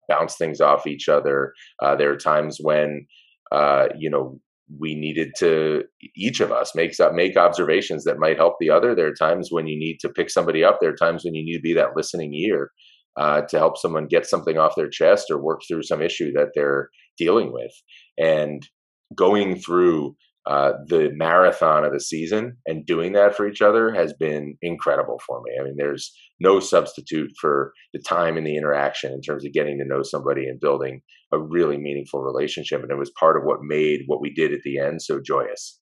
bounce 0.07 0.35
things 0.35 0.61
off 0.61 0.87
each 0.87 1.09
other. 1.09 1.53
Uh, 1.81 1.95
there 1.95 2.11
are 2.11 2.17
times 2.17 2.59
when 2.61 3.05
uh, 3.51 3.87
you 3.97 4.09
know 4.09 4.39
we 4.79 4.95
needed 4.95 5.31
to 5.37 5.83
each 6.15 6.39
of 6.39 6.51
us 6.51 6.75
makes 6.75 6.99
up 6.99 7.13
make 7.13 7.37
observations 7.37 8.03
that 8.03 8.19
might 8.19 8.37
help 8.37 8.55
the 8.59 8.69
other. 8.69 8.93
There 8.93 9.07
are 9.07 9.13
times 9.13 9.49
when 9.49 9.67
you 9.67 9.77
need 9.77 9.97
to 10.01 10.09
pick 10.09 10.29
somebody 10.29 10.63
up. 10.63 10.79
There 10.81 10.91
are 10.91 10.95
times 10.95 11.23
when 11.23 11.35
you 11.35 11.45
need 11.45 11.57
to 11.57 11.61
be 11.61 11.73
that 11.73 11.95
listening 11.95 12.33
ear 12.33 12.71
uh, 13.17 13.41
to 13.49 13.57
help 13.57 13.77
someone 13.77 14.07
get 14.07 14.25
something 14.25 14.57
off 14.57 14.75
their 14.75 14.89
chest 14.89 15.31
or 15.31 15.41
work 15.41 15.61
through 15.67 15.83
some 15.83 16.01
issue 16.01 16.31
that 16.33 16.49
they're 16.53 16.89
dealing 17.17 17.53
with. 17.53 17.71
And 18.17 18.67
going 19.15 19.57
through 19.57 20.15
uh, 20.47 20.71
the 20.87 21.09
marathon 21.13 21.83
of 21.83 21.91
the 21.91 21.99
season 21.99 22.55
and 22.65 22.85
doing 22.85 23.11
that 23.11 23.35
for 23.35 23.47
each 23.47 23.61
other 23.61 23.93
has 23.93 24.13
been 24.13 24.55
incredible 24.61 25.19
for 25.27 25.41
me. 25.43 25.51
I 25.59 25.63
mean, 25.65 25.75
there's 25.77 26.13
no 26.39 26.61
substitute 26.61 27.31
for 27.41 27.73
the 27.93 27.99
time 27.99 28.37
and 28.37 28.47
the 28.47 28.55
interaction 28.55 29.11
in 29.11 29.21
terms 29.21 29.45
of 29.45 29.51
getting 29.51 29.77
to 29.77 29.85
know 29.85 30.03
somebody 30.03 30.47
and 30.47 30.57
building 30.59 31.01
a 31.33 31.39
really 31.39 31.77
meaningful 31.77 32.21
relationship. 32.21 32.81
And 32.81 32.91
it 32.91 32.97
was 32.97 33.11
part 33.19 33.35
of 33.35 33.43
what 33.43 33.57
made 33.61 34.03
what 34.07 34.21
we 34.21 34.33
did 34.33 34.53
at 34.53 34.61
the 34.63 34.79
end 34.79 35.01
so 35.01 35.19
joyous. 35.19 35.81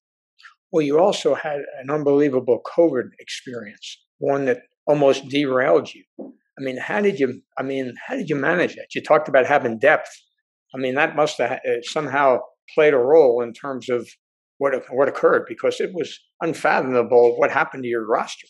Well, 0.71 0.81
you 0.81 0.99
also 0.99 1.35
had 1.35 1.59
an 1.79 1.91
unbelievable 1.91 2.61
COVID 2.75 3.09
experience, 3.19 4.03
one 4.17 4.45
that 4.45 4.61
almost 4.87 5.29
derailed 5.29 5.93
you. 5.93 6.03
I 6.19 6.63
mean, 6.63 6.77
how 6.77 7.01
did 7.01 7.19
you? 7.19 7.41
I 7.59 7.61
mean, 7.61 7.93
how 8.07 8.15
did 8.15 8.29
you 8.29 8.35
manage 8.35 8.75
that? 8.75 8.95
You 8.95 9.03
talked 9.03 9.29
about 9.29 9.45
having 9.45 9.77
depth. 9.77 10.09
I 10.73 10.79
mean, 10.79 10.95
that 10.95 11.15
must 11.15 11.37
have 11.37 11.59
somehow 11.83 12.39
played 12.73 12.95
a 12.95 12.97
role 12.97 13.43
in 13.43 13.53
terms 13.53 13.89
of 13.89 14.07
what 14.57 14.73
what 14.91 15.07
occurred 15.07 15.45
because 15.47 15.79
it 15.79 15.91
was 15.93 16.19
unfathomable 16.41 17.37
what 17.37 17.51
happened 17.51 17.83
to 17.83 17.89
your 17.89 18.05
roster. 18.05 18.47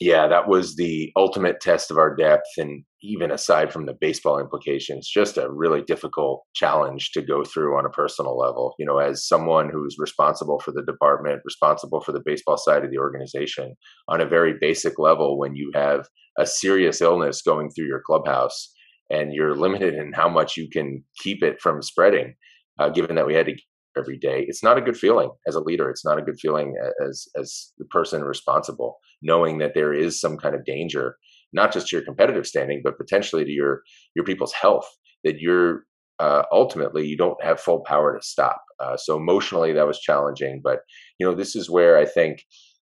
Yeah, 0.00 0.28
that 0.28 0.46
was 0.46 0.76
the 0.76 1.10
ultimate 1.16 1.60
test 1.60 1.90
of 1.90 1.98
our 1.98 2.14
depth, 2.14 2.46
and 2.56 2.84
even 3.02 3.32
aside 3.32 3.72
from 3.72 3.86
the 3.86 3.96
baseball 4.00 4.38
implications, 4.38 5.10
just 5.12 5.36
a 5.36 5.50
really 5.50 5.82
difficult 5.82 6.44
challenge 6.54 7.10
to 7.12 7.22
go 7.22 7.42
through 7.42 7.76
on 7.76 7.84
a 7.84 7.90
personal 7.90 8.38
level. 8.38 8.74
You 8.78 8.86
know, 8.86 8.98
as 8.98 9.26
someone 9.26 9.70
who's 9.72 9.96
responsible 9.98 10.60
for 10.60 10.70
the 10.70 10.84
department, 10.84 11.42
responsible 11.44 12.00
for 12.00 12.12
the 12.12 12.22
baseball 12.24 12.56
side 12.56 12.84
of 12.84 12.92
the 12.92 12.98
organization, 12.98 13.74
on 14.06 14.20
a 14.20 14.28
very 14.28 14.54
basic 14.60 15.00
level, 15.00 15.36
when 15.36 15.56
you 15.56 15.72
have 15.74 16.06
a 16.38 16.46
serious 16.46 17.00
illness 17.00 17.42
going 17.42 17.68
through 17.70 17.86
your 17.86 18.02
clubhouse 18.06 18.72
and 19.10 19.32
you're 19.32 19.56
limited 19.56 19.94
in 19.94 20.12
how 20.12 20.28
much 20.28 20.56
you 20.56 20.68
can 20.70 21.02
keep 21.18 21.42
it 21.42 21.60
from 21.60 21.82
spreading, 21.82 22.34
uh, 22.78 22.88
given 22.88 23.16
that 23.16 23.26
we 23.26 23.34
had 23.34 23.46
to 23.46 23.56
every 23.98 24.16
day 24.16 24.44
it's 24.48 24.62
not 24.62 24.78
a 24.78 24.80
good 24.80 24.96
feeling 24.96 25.30
as 25.46 25.54
a 25.54 25.60
leader. 25.60 25.90
It's 25.90 26.04
not 26.04 26.18
a 26.18 26.22
good 26.22 26.38
feeling 26.38 26.74
as 27.06 27.26
as 27.36 27.72
the 27.78 27.84
person 27.86 28.22
responsible 28.22 28.98
knowing 29.22 29.58
that 29.58 29.74
there 29.74 29.92
is 29.92 30.20
some 30.20 30.36
kind 30.36 30.54
of 30.54 30.64
danger 30.64 31.16
not 31.52 31.72
just 31.72 31.88
to 31.88 31.96
your 31.96 32.04
competitive 32.04 32.46
standing 32.46 32.80
but 32.84 32.98
potentially 32.98 33.44
to 33.44 33.50
your 33.50 33.82
your 34.14 34.24
people's 34.24 34.52
health 34.52 34.88
that 35.24 35.40
you're 35.40 35.84
uh, 36.20 36.42
ultimately 36.50 37.06
you 37.06 37.16
don't 37.16 37.42
have 37.42 37.60
full 37.60 37.80
power 37.80 38.16
to 38.18 38.24
stop. 38.24 38.62
Uh, 38.80 38.96
so 38.96 39.16
emotionally 39.16 39.72
that 39.72 39.86
was 39.86 39.98
challenging 39.98 40.60
but 40.62 40.80
you 41.18 41.26
know 41.26 41.34
this 41.34 41.56
is 41.56 41.68
where 41.68 41.98
i 41.98 42.04
think 42.04 42.44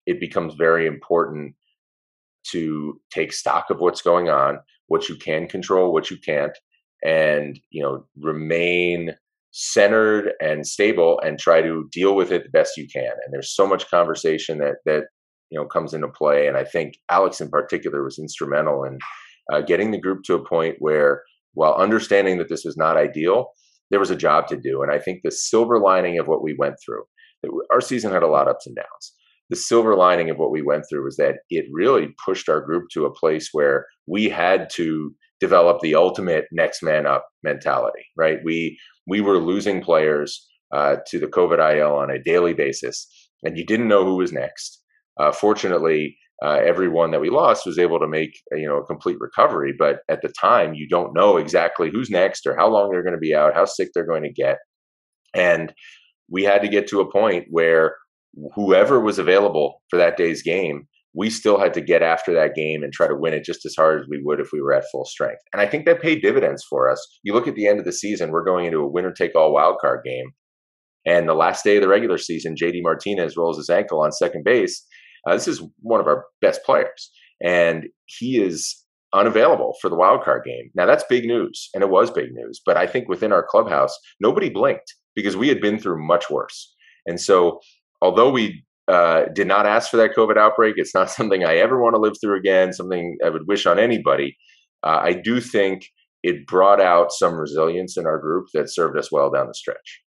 it 0.05 0.19
becomes 0.19 0.55
very 0.55 0.85
important 0.85 1.55
to 2.51 3.01
take 3.13 3.33
stock 3.33 3.71
of 3.71 3.79
what's 3.79 4.03
going 4.03 4.29
on 4.29 4.59
what 4.89 5.09
you 5.09 5.15
can 5.15 5.47
control 5.47 5.93
what 5.93 6.11
you 6.11 6.17
can't 6.17 6.59
and 7.05 7.61
you 7.71 7.81
know 7.81 8.05
remain 8.21 9.15
centered 9.59 10.35
and 10.39 10.67
stable 10.67 11.19
and 11.25 11.39
try 11.39 11.63
to 11.63 11.89
deal 11.91 12.15
with 12.15 12.31
it 12.31 12.43
the 12.45 12.51
best 12.51 12.77
you 12.77 12.87
can. 12.87 13.05
And 13.05 13.33
there's 13.33 13.55
so 13.57 13.67
much 13.67 13.89
conversation 13.89 14.59
that 14.59 14.77
that 14.85 15.05
you 15.49 15.59
know 15.59 15.65
comes 15.65 15.95
into 15.95 16.09
play. 16.09 16.47
And 16.47 16.59
i 16.59 16.65
think 16.65 16.99
alex 17.11 17.41
in 17.41 17.49
particular 17.49 18.05
was 18.05 18.19
instrumental 18.19 18.85
in 18.85 18.99
uh, 19.51 19.63
getting 19.63 19.93
the 19.93 20.01
group 20.01 20.25
to 20.25 20.35
a 20.35 20.45
point 20.45 20.77
where 20.81 21.23
while 21.55 21.75
understanding 21.75 22.37
that 22.37 22.51
this 22.51 22.67
was 22.67 22.77
not 22.77 22.99
ideal 22.99 23.47
there 23.91 24.01
was 24.01 24.11
a 24.11 24.17
job 24.17 24.47
to 24.49 24.57
do. 24.57 24.83
And 24.83 24.93
i 24.93 24.99
think 24.99 25.21
the 25.23 25.31
silver 25.31 25.81
lining 25.81 26.19
of 26.19 26.29
what 26.29 26.43
we 26.43 26.55
went 26.59 26.75
through 26.85 27.05
our 27.73 27.81
season 27.81 28.13
had 28.13 28.25
a 28.25 28.29
lot 28.29 28.49
ups 28.49 28.67
and 28.67 28.77
downs. 28.77 29.15
The 29.49 29.57
silver 29.57 29.95
lining 29.95 30.29
of 30.29 30.39
what 30.39 30.51
we 30.51 30.61
went 30.61 30.85
through 30.91 31.05
was 31.05 31.17
that 31.17 31.37
it 31.49 31.67
really 31.73 32.09
pushed 32.23 32.49
our 32.49 32.61
group 32.61 32.89
to 32.93 33.07
a 33.07 33.15
place 33.15 33.51
where 33.53 33.87
we 34.07 34.29
had 34.29 34.69
to 34.71 35.15
develop 35.39 35.81
the 35.81 35.95
ultimate 35.95 36.47
next 36.51 36.83
man 36.83 37.07
up 37.07 37.27
mentality 37.45 38.05
right? 38.17 38.41
We 38.45 38.79
we 39.07 39.21
were 39.21 39.39
losing 39.39 39.83
players 39.83 40.47
uh, 40.75 40.97
to 41.07 41.19
the 41.19 41.27
COVID 41.27 41.79
IL 41.79 41.95
on 41.95 42.11
a 42.11 42.23
daily 42.23 42.55
basis, 42.55 43.07
and 43.45 43.57
you 43.57 43.65
didn't 43.65 43.89
know 43.89 44.05
who 44.05 44.17
was 44.17 44.33
next. 44.33 44.83
Uh, 45.19 45.33
fortunately, 45.33 46.17
uh, 46.45 46.61
everyone 46.65 47.11
that 47.13 47.21
we 47.21 47.31
lost 47.31 47.65
was 47.65 47.79
able 47.79 47.99
to 47.99 48.09
make 48.09 48.39
you 48.53 48.67
know 48.67 48.79
a 48.79 48.87
complete 48.87 49.17
recovery. 49.21 49.75
But 49.79 50.01
at 50.09 50.23
the 50.23 50.33
time, 50.41 50.75
you 50.75 50.89
don't 50.89 51.15
know 51.15 51.37
exactly 51.37 51.91
who's 51.91 52.11
next 52.11 52.47
or 52.47 52.57
how 52.57 52.69
long 52.69 52.91
they're 52.91 53.03
going 53.03 53.15
to 53.15 53.19
be 53.19 53.35
out, 53.35 53.55
how 53.55 53.65
sick 53.65 53.91
they're 53.95 54.07
going 54.07 54.25
to 54.25 54.33
get, 54.33 54.59
and 55.35 55.73
we 56.29 56.43
had 56.43 56.63
to 56.63 56.69
get 56.69 56.89
to 56.89 57.01
a 57.01 57.11
point 57.11 57.47
where 57.51 57.97
whoever 58.55 59.01
was 59.01 59.19
available 59.19 59.83
for 59.89 59.97
that 59.97 60.17
day's 60.17 60.43
game 60.43 60.87
we 61.17 61.31
still 61.31 61.59
had 61.59 61.73
to 61.75 61.81
get 61.81 62.03
after 62.03 62.35
that 62.35 62.55
game 62.55 62.83
and 62.83 62.93
try 62.93 63.09
to 63.09 63.17
win 63.17 63.33
it 63.33 63.43
just 63.43 63.65
as 63.65 63.75
hard 63.75 64.03
as 64.03 64.07
we 64.09 64.21
would 64.23 64.39
if 64.39 64.51
we 64.53 64.61
were 64.61 64.75
at 64.75 64.85
full 64.93 65.07
strength. 65.07 65.41
And 65.53 65.63
I 65.63 65.67
think 65.67 65.87
that 65.87 66.03
paid 66.03 66.21
dividends 66.21 66.63
for 66.69 66.91
us. 66.91 67.05
You 67.23 67.33
look 67.33 67.49
at 67.49 67.55
the 67.55 67.67
end 67.67 67.79
of 67.79 67.87
the 67.87 67.93
season, 67.93 68.31
we're 68.31 68.45
going 68.45 68.67
into 68.67 68.81
a 68.81 68.87
winner 68.87 69.13
take 69.13 69.35
all 69.35 69.53
wild 69.53 69.79
card 69.81 70.01
game. 70.05 70.33
And 71.07 71.27
the 71.27 71.35
last 71.35 71.65
day 71.65 71.77
of 71.77 71.83
the 71.83 71.89
regular 71.89 72.19
season, 72.19 72.55
JD 72.55 72.83
Martinez 72.83 73.37
rolls 73.37 73.57
his 73.57 73.71
ankle 73.71 74.01
on 74.01 74.13
second 74.13 74.45
base. 74.45 74.85
Uh, 75.27 75.33
this 75.33 75.49
is 75.49 75.63
one 75.81 76.01
of 76.01 76.07
our 76.07 76.27
best 76.43 76.63
players. 76.65 77.11
And 77.43 77.87
he 78.05 78.43
is 78.43 78.85
unavailable 79.15 79.75
for 79.81 79.89
the 79.89 79.97
wild 79.97 80.23
card 80.23 80.43
game. 80.45 80.71
Now, 80.75 80.85
that's 80.85 81.05
big 81.09 81.25
news, 81.25 81.71
and 81.73 81.83
it 81.83 81.89
was 81.89 82.11
big 82.11 82.33
news. 82.33 82.61
But 82.65 82.77
I 82.77 82.87
think 82.87 83.09
within 83.09 83.33
our 83.33 83.47
clubhouse, 83.49 83.97
nobody 84.21 84.51
blinked 84.51 84.95
because 85.15 85.37
we 85.37 85.49
had 85.49 85.61
been 85.61 85.79
through 85.79 86.07
much 86.07 86.29
worse. 86.29 86.75
And 87.07 87.21
so, 87.21 87.61
although 88.03 88.31
we 88.31 88.66
uh, 88.89 89.25
did 89.35 89.47
not 89.47 89.67
ask 89.67 89.91
for 89.91 89.97
that 89.97 90.15
COVID 90.17 90.37
outbreak. 90.37 90.75
It's 90.77 90.95
not 90.95 91.11
something 91.19 91.45
I 91.45 91.57
ever 91.57 91.81
want 91.81 91.95
to 91.95 92.01
live 92.01 92.17
through 92.21 92.39
again, 92.39 92.73
something 92.73 93.19
I 93.25 93.31
would 93.31 93.47
wish 93.47 93.67
on 93.67 93.79
anybody. 93.79 94.37
Uh, 94.83 95.01
I 95.03 95.13
do 95.13 95.41
think 95.41 95.87
it 96.23 96.47
brought 96.47 96.81
out 96.81 97.13
some 97.13 97.35
resilience 97.35 97.97
in 97.97 98.07
our 98.07 98.19
group 98.19 98.47
that 98.55 98.73
served 98.73 98.99
us 98.99 99.13
well 99.13 99.31
down 99.31 99.47
the 99.47 99.55
stretch. 99.55 100.03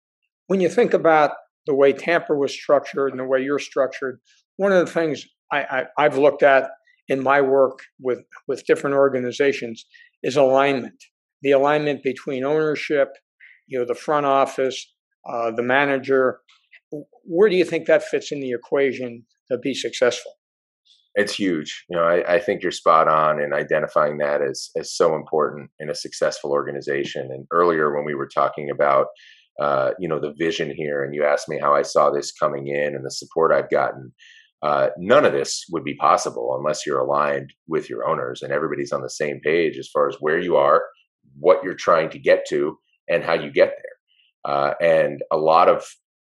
When 0.46 0.60
you 0.60 0.68
think 0.68 0.94
about 0.94 1.32
the 1.66 1.74
way 1.74 1.92
Tampa 1.92 2.34
was 2.34 2.52
structured 2.52 3.10
and 3.10 3.20
the 3.20 3.24
way 3.24 3.42
you're 3.42 3.58
structured, 3.58 4.20
one 4.56 4.72
of 4.72 4.86
the 4.86 4.92
things 4.92 5.26
I, 5.52 5.86
I, 5.98 6.02
have 6.02 6.18
looked 6.18 6.42
at 6.42 6.70
in 7.08 7.22
my 7.22 7.40
work 7.40 7.80
with, 8.00 8.20
with 8.48 8.64
different 8.66 8.96
organizations 8.96 9.84
is 10.22 10.36
alignment. 10.36 11.04
The 11.42 11.50
alignment 11.52 12.02
between 12.02 12.44
ownership, 12.44 13.08
you 13.66 13.78
know, 13.78 13.84
the 13.84 13.94
front 13.94 14.26
office, 14.26 14.92
uh, 15.28 15.50
the 15.50 15.62
manager, 15.62 16.40
where 16.90 17.48
do 17.48 17.56
you 17.56 17.64
think 17.64 17.86
that 17.86 18.04
fits 18.04 18.32
in 18.32 18.40
the 18.40 18.52
equation 18.52 19.24
to 19.50 19.58
be 19.58 19.74
successful? 19.74 20.32
It's 21.14 21.34
huge. 21.34 21.86
You 21.88 21.96
know, 21.96 22.04
I, 22.04 22.34
I, 22.34 22.40
think 22.40 22.62
you're 22.62 22.70
spot 22.70 23.08
on 23.08 23.40
in 23.40 23.54
identifying 23.54 24.18
that 24.18 24.42
as 24.42 24.68
as 24.76 24.94
so 24.94 25.14
important 25.14 25.70
in 25.80 25.88
a 25.88 25.94
successful 25.94 26.52
organization. 26.52 27.30
And 27.32 27.46
earlier 27.50 27.94
when 27.94 28.04
we 28.04 28.14
were 28.14 28.28
talking 28.28 28.68
about 28.70 29.06
uh, 29.58 29.92
you 29.98 30.08
know 30.08 30.20
the 30.20 30.34
vision 30.38 30.70
here, 30.76 31.02
and 31.02 31.14
you 31.14 31.24
asked 31.24 31.48
me 31.48 31.58
how 31.58 31.74
I 31.74 31.82
saw 31.82 32.10
this 32.10 32.32
coming 32.32 32.68
in 32.68 32.94
and 32.94 33.04
the 33.04 33.10
support 33.10 33.52
I've 33.52 33.70
gotten. 33.70 34.12
Uh, 34.62 34.88
none 34.98 35.24
of 35.24 35.32
this 35.32 35.64
would 35.70 35.84
be 35.84 35.94
possible 35.94 36.54
unless 36.58 36.84
you're 36.86 36.98
aligned 36.98 37.52
with 37.68 37.88
your 37.88 38.08
owners 38.08 38.42
and 38.42 38.52
everybody's 38.52 38.90
on 38.90 39.02
the 39.02 39.10
same 39.10 39.38
page 39.44 39.76
as 39.78 39.88
far 39.92 40.08
as 40.08 40.16
where 40.20 40.38
you 40.38 40.56
are, 40.56 40.82
what 41.38 41.62
you're 41.62 41.74
trying 41.74 42.10
to 42.10 42.18
get 42.18 42.44
to, 42.48 42.76
and 43.08 43.22
how 43.22 43.34
you 43.34 43.50
get 43.50 43.74
there. 43.76 44.54
Uh, 44.54 44.74
and 44.80 45.22
a 45.30 45.36
lot 45.36 45.68
of 45.68 45.86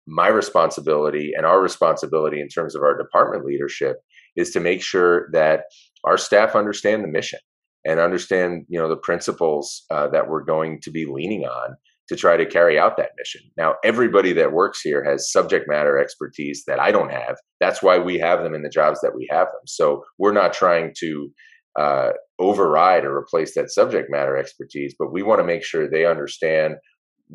my 0.07 0.29
responsibility 0.29 1.33
and 1.37 1.47
our 1.47 1.61
responsibility 1.61 2.41
in 2.41 2.49
terms 2.49 2.75
of 2.75 2.83
our 2.83 2.97
department 2.97 3.45
leadership 3.45 3.99
is 4.37 4.51
to 4.51 4.61
make 4.61 4.83
sure 4.83 5.29
that 5.33 5.65
our 6.05 6.19
staff 6.19 6.57
understand 6.57 7.05
the 7.05 7.09
mission 7.09 7.39
and 7.85 8.01
understand 8.01 8.65
you 8.69 8.79
know 8.79 8.89
the 8.89 8.97
principles 8.97 9.85
uh, 9.91 10.09
that 10.09 10.29
we're 10.29 10.45
going 10.45 10.81
to 10.83 10.91
be 10.91 11.07
leaning 11.07 11.45
on 11.45 11.77
to 12.09 12.17
try 12.17 12.37
to 12.37 12.45
carry 12.45 12.79
out 12.79 12.97
that 12.97 13.13
mission. 13.17 13.43
Now 13.57 13.77
everybody 13.85 14.33
that 14.35 14.53
works 14.53 14.81
here 14.81 15.05
has 15.05 15.31
subject 15.31 15.69
matter 15.69 15.99
expertise 15.99 16.65
that 16.67 16.81
i 16.81 16.91
don't 16.91 17.13
have. 17.13 17.37
That's 17.61 17.83
why 17.83 17.99
we 17.99 18.19
have 18.19 18.43
them 18.43 18.55
in 18.55 18.63
the 18.63 18.69
jobs 18.69 19.01
that 19.03 19.15
we 19.15 19.29
have 19.31 19.47
them. 19.47 19.63
So 19.67 20.05
we're 20.19 20.33
not 20.33 20.53
trying 20.53 20.95
to 20.99 21.31
uh, 21.79 22.11
override 22.39 23.05
or 23.05 23.17
replace 23.17 23.55
that 23.55 23.71
subject 23.71 24.11
matter 24.11 24.37
expertise 24.37 24.95
but 24.99 25.11
we 25.11 25.23
want 25.23 25.41
to 25.41 25.45
make 25.45 25.65
sure 25.65 25.89
they 25.89 26.05
understand 26.05 26.75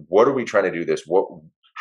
what 0.08 0.28
are 0.28 0.34
we 0.34 0.46
trying 0.46 0.66
to 0.66 0.72
do 0.72 0.86
this? 0.86 1.04
What 1.08 1.28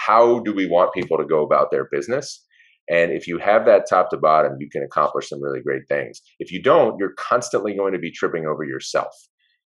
how 0.06 0.40
do 0.40 0.52
we 0.54 0.68
want 0.68 0.94
people 0.94 1.18
to 1.18 1.24
go 1.24 1.42
about 1.42 1.70
their 1.70 1.88
business 1.90 2.46
and 2.88 3.10
if 3.10 3.26
you 3.26 3.38
have 3.38 3.66
that 3.66 3.86
top 3.88 4.10
to 4.10 4.16
bottom, 4.16 4.56
you 4.60 4.68
can 4.70 4.82
accomplish 4.82 5.28
some 5.28 5.42
really 5.42 5.60
great 5.60 5.88
things. 5.88 6.20
If 6.38 6.52
you 6.52 6.62
don't, 6.62 6.98
you're 6.98 7.14
constantly 7.18 7.74
going 7.74 7.92
to 7.92 7.98
be 7.98 8.12
tripping 8.12 8.46
over 8.46 8.64
yourself. 8.64 9.12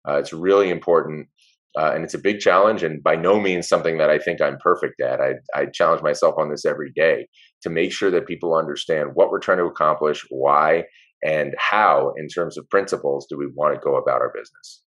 Uh, 0.09 0.19
it's 0.19 0.33
really 0.33 0.71
important. 0.71 1.29
Uh, 1.79 1.93
and 1.95 2.03
it's 2.03 2.15
a 2.15 2.19
big 2.19 2.41
challenge, 2.41 2.83
and 2.83 3.01
by 3.01 3.15
no 3.15 3.39
means 3.39 3.69
something 3.69 3.99
that 3.99 4.11
I 4.11 4.19
think 4.19 4.41
I'm 4.41 4.59
perfect 4.59 5.01
at. 5.01 5.21
I, 5.21 5.35
I 5.55 5.67
challenge 5.67 6.03
myself 6.03 6.35
on 6.37 6.51
this 6.51 6.65
every 6.65 6.91
day 6.97 7.29
to 7.63 7.71
make 7.71 7.93
sure 7.93 8.11
that 8.11 8.27
people 8.27 8.57
understand 8.57 9.11
what 9.15 9.31
we're 9.31 9.39
trying 9.39 9.59
to 9.59 9.67
accomplish, 9.67 10.27
why, 10.31 10.83
and 11.25 11.55
how, 11.59 12.13
in 12.17 12.27
terms 12.27 12.59
of 12.59 12.69
principles, 12.71 13.27
do 13.31 13.39
we 13.39 13.47
want 13.55 13.75
to 13.75 13.81
go 13.81 13.95
about 13.95 14.21
our 14.21 14.33
business. 14.35 14.83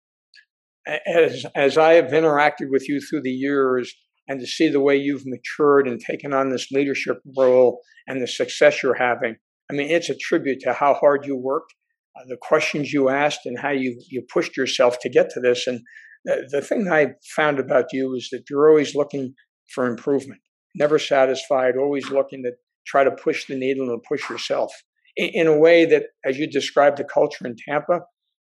As 1.06 1.44
as 1.54 1.76
I 1.76 1.94
have 1.94 2.12
interacted 2.12 2.70
with 2.70 2.88
you 2.88 2.98
through 3.00 3.22
the 3.22 3.30
years, 3.30 3.94
and 4.30 4.38
to 4.38 4.46
see 4.46 4.68
the 4.68 4.80
way 4.80 4.96
you've 4.96 5.26
matured 5.26 5.88
and 5.88 6.00
taken 6.00 6.32
on 6.32 6.50
this 6.50 6.68
leadership 6.70 7.18
role 7.36 7.80
and 8.06 8.22
the 8.22 8.28
success 8.28 8.80
you're 8.80 8.94
having. 8.94 9.34
I 9.68 9.74
mean, 9.74 9.90
it's 9.90 10.08
a 10.08 10.14
tribute 10.14 10.60
to 10.60 10.72
how 10.72 10.94
hard 10.94 11.26
you 11.26 11.36
worked, 11.36 11.74
uh, 12.16 12.22
the 12.28 12.36
questions 12.40 12.92
you 12.92 13.08
asked, 13.08 13.40
and 13.44 13.58
how 13.58 13.70
you, 13.70 14.00
you 14.08 14.22
pushed 14.32 14.56
yourself 14.56 15.00
to 15.00 15.10
get 15.10 15.30
to 15.30 15.40
this. 15.40 15.66
And 15.66 15.80
the, 16.24 16.48
the 16.48 16.62
thing 16.62 16.88
I 16.88 17.08
found 17.34 17.58
about 17.58 17.86
you 17.92 18.14
is 18.14 18.28
that 18.30 18.44
you're 18.48 18.70
always 18.70 18.94
looking 18.94 19.34
for 19.74 19.86
improvement, 19.86 20.40
never 20.76 21.00
satisfied, 21.00 21.76
always 21.76 22.08
looking 22.08 22.44
to 22.44 22.52
try 22.86 23.02
to 23.02 23.10
push 23.10 23.46
the 23.46 23.58
needle 23.58 23.90
and 23.90 24.00
push 24.08 24.30
yourself 24.30 24.72
in, 25.16 25.30
in 25.34 25.46
a 25.48 25.58
way 25.58 25.84
that, 25.86 26.04
as 26.24 26.38
you 26.38 26.48
described 26.48 26.98
the 26.98 27.04
culture 27.04 27.48
in 27.48 27.56
Tampa, 27.68 28.02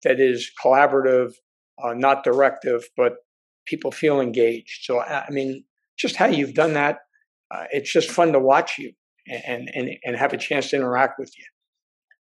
that 0.04 0.20
is 0.20 0.48
collaborative, 0.64 1.32
uh, 1.82 1.94
not 1.94 2.22
directive, 2.22 2.84
but 2.96 3.14
people 3.66 3.90
feel 3.90 4.20
engaged. 4.20 4.84
So, 4.84 5.00
I 5.00 5.26
mean, 5.30 5.64
just 5.98 6.16
how 6.16 6.26
you've 6.26 6.54
done 6.54 6.74
that. 6.74 6.98
Uh, 7.50 7.64
it's 7.70 7.92
just 7.92 8.10
fun 8.10 8.32
to 8.32 8.40
watch 8.40 8.78
you 8.78 8.92
and, 9.28 9.68
and 9.74 9.90
and 10.04 10.16
have 10.16 10.32
a 10.32 10.38
chance 10.38 10.70
to 10.70 10.76
interact 10.76 11.18
with 11.18 11.32
you. 11.38 11.44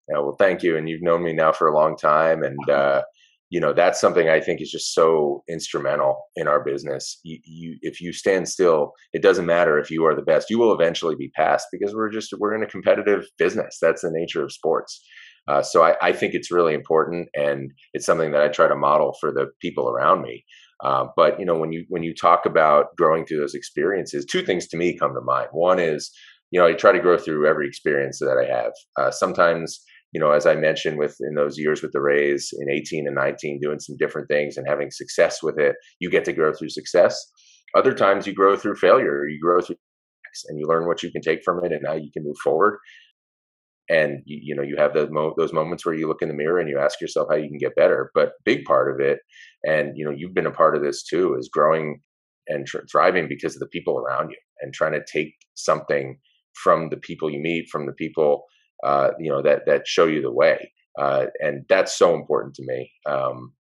Yeah, 0.09 0.19
well, 0.19 0.35
thank 0.39 0.63
you. 0.63 0.77
And 0.77 0.87
you've 0.87 1.01
known 1.01 1.23
me 1.23 1.33
now 1.33 1.51
for 1.51 1.67
a 1.67 1.75
long 1.75 1.97
time, 1.97 2.43
and 2.43 2.69
uh, 2.69 3.03
you 3.49 3.59
know 3.59 3.73
that's 3.73 3.99
something 3.99 4.29
I 4.29 4.39
think 4.39 4.61
is 4.61 4.71
just 4.71 4.93
so 4.93 5.43
instrumental 5.49 6.17
in 6.35 6.47
our 6.47 6.63
business. 6.63 7.19
You, 7.23 7.39
you, 7.43 7.77
if 7.81 7.99
you 7.99 8.13
stand 8.13 8.47
still, 8.47 8.93
it 9.13 9.21
doesn't 9.21 9.45
matter 9.45 9.77
if 9.77 9.91
you 9.91 10.05
are 10.05 10.15
the 10.15 10.21
best. 10.21 10.49
You 10.49 10.59
will 10.59 10.73
eventually 10.73 11.15
be 11.15 11.29
passed 11.35 11.67
because 11.71 11.93
we're 11.93 12.09
just 12.09 12.33
we're 12.39 12.55
in 12.55 12.63
a 12.63 12.67
competitive 12.67 13.25
business. 13.37 13.77
That's 13.81 14.01
the 14.01 14.11
nature 14.11 14.43
of 14.43 14.51
sports. 14.51 15.03
Uh, 15.47 15.61
so 15.61 15.81
I, 15.81 15.95
I, 16.01 16.11
think 16.11 16.33
it's 16.33 16.51
really 16.51 16.73
important, 16.73 17.29
and 17.33 17.71
it's 17.93 18.05
something 18.05 18.31
that 18.31 18.41
I 18.41 18.49
try 18.49 18.67
to 18.67 18.75
model 18.75 19.15
for 19.17 19.31
the 19.31 19.47
people 19.61 19.89
around 19.89 20.21
me. 20.21 20.43
Uh, 20.83 21.05
but 21.15 21.39
you 21.39 21.45
know, 21.45 21.57
when 21.57 21.71
you 21.71 21.85
when 21.89 22.03
you 22.03 22.13
talk 22.13 22.45
about 22.45 22.95
growing 22.97 23.25
through 23.25 23.39
those 23.39 23.55
experiences, 23.55 24.25
two 24.25 24.43
things 24.43 24.67
to 24.67 24.77
me 24.77 24.97
come 24.97 25.13
to 25.13 25.21
mind. 25.21 25.47
One 25.51 25.79
is, 25.79 26.11
you 26.51 26.59
know, 26.59 26.67
I 26.67 26.73
try 26.73 26.91
to 26.91 26.99
grow 26.99 27.17
through 27.17 27.47
every 27.47 27.67
experience 27.67 28.19
that 28.19 28.37
I 28.37 28.53
have. 28.53 28.71
Uh, 28.97 29.11
sometimes, 29.11 29.81
you 30.11 30.21
know, 30.21 30.31
as 30.31 30.45
I 30.45 30.55
mentioned, 30.55 30.97
with 30.97 31.15
in 31.21 31.35
those 31.35 31.57
years 31.57 31.81
with 31.81 31.91
the 31.93 32.01
Rays 32.01 32.53
in 32.59 32.69
18 32.69 33.07
and 33.07 33.15
19, 33.15 33.59
doing 33.61 33.79
some 33.79 33.97
different 33.97 34.27
things 34.27 34.57
and 34.57 34.67
having 34.67 34.91
success 34.91 35.41
with 35.41 35.59
it, 35.59 35.75
you 35.99 36.09
get 36.09 36.25
to 36.25 36.33
grow 36.33 36.53
through 36.53 36.69
success. 36.69 37.17
Other 37.75 37.93
times, 37.93 38.27
you 38.27 38.33
grow 38.33 38.55
through 38.55 38.75
failure. 38.75 39.27
You 39.27 39.39
grow 39.41 39.61
through 39.61 39.77
and 40.49 40.59
you 40.59 40.67
learn 40.67 40.85
what 40.85 41.01
you 41.01 41.11
can 41.11 41.21
take 41.21 41.41
from 41.43 41.63
it 41.65 41.71
and 41.71 41.81
how 41.87 41.95
you 41.95 42.11
can 42.13 42.23
move 42.23 42.37
forward 42.43 42.77
and 43.89 44.21
you, 44.25 44.39
you 44.41 44.55
know 44.55 44.61
you 44.61 44.75
have 44.77 44.93
those 44.93 45.09
mo- 45.09 45.33
those 45.37 45.53
moments 45.53 45.85
where 45.85 45.95
you 45.95 46.07
look 46.07 46.21
in 46.21 46.27
the 46.27 46.33
mirror 46.33 46.59
and 46.59 46.69
you 46.69 46.77
ask 46.77 46.99
yourself 46.99 47.27
how 47.29 47.35
you 47.35 47.47
can 47.47 47.57
get 47.57 47.75
better 47.75 48.11
but 48.13 48.33
big 48.45 48.65
part 48.65 48.93
of 48.93 48.99
it 48.99 49.19
and 49.63 49.97
you 49.97 50.03
know 50.03 50.11
you've 50.11 50.33
been 50.33 50.45
a 50.45 50.51
part 50.51 50.75
of 50.75 50.83
this 50.83 51.03
too 51.03 51.35
is 51.35 51.49
growing 51.49 52.01
and 52.47 52.65
tr- 52.65 52.85
thriving 52.89 53.27
because 53.27 53.55
of 53.55 53.59
the 53.59 53.67
people 53.67 53.97
around 53.97 54.29
you 54.29 54.37
and 54.61 54.73
trying 54.73 54.93
to 54.93 55.03
take 55.11 55.33
something 55.55 56.17
from 56.53 56.89
the 56.89 56.97
people 56.97 57.29
you 57.29 57.39
meet 57.39 57.69
from 57.69 57.85
the 57.85 57.93
people 57.93 58.45
uh, 58.83 59.11
you 59.19 59.29
know 59.29 59.41
that 59.41 59.65
that 59.65 59.87
show 59.87 60.05
you 60.05 60.21
the 60.21 60.31
way 60.31 60.71
uh, 60.99 61.27
and 61.41 61.63
that's 61.69 61.95
so 61.95 62.15
important 62.15 62.55
to 62.55 62.63
me. 62.65 62.91
Um, 63.05 63.53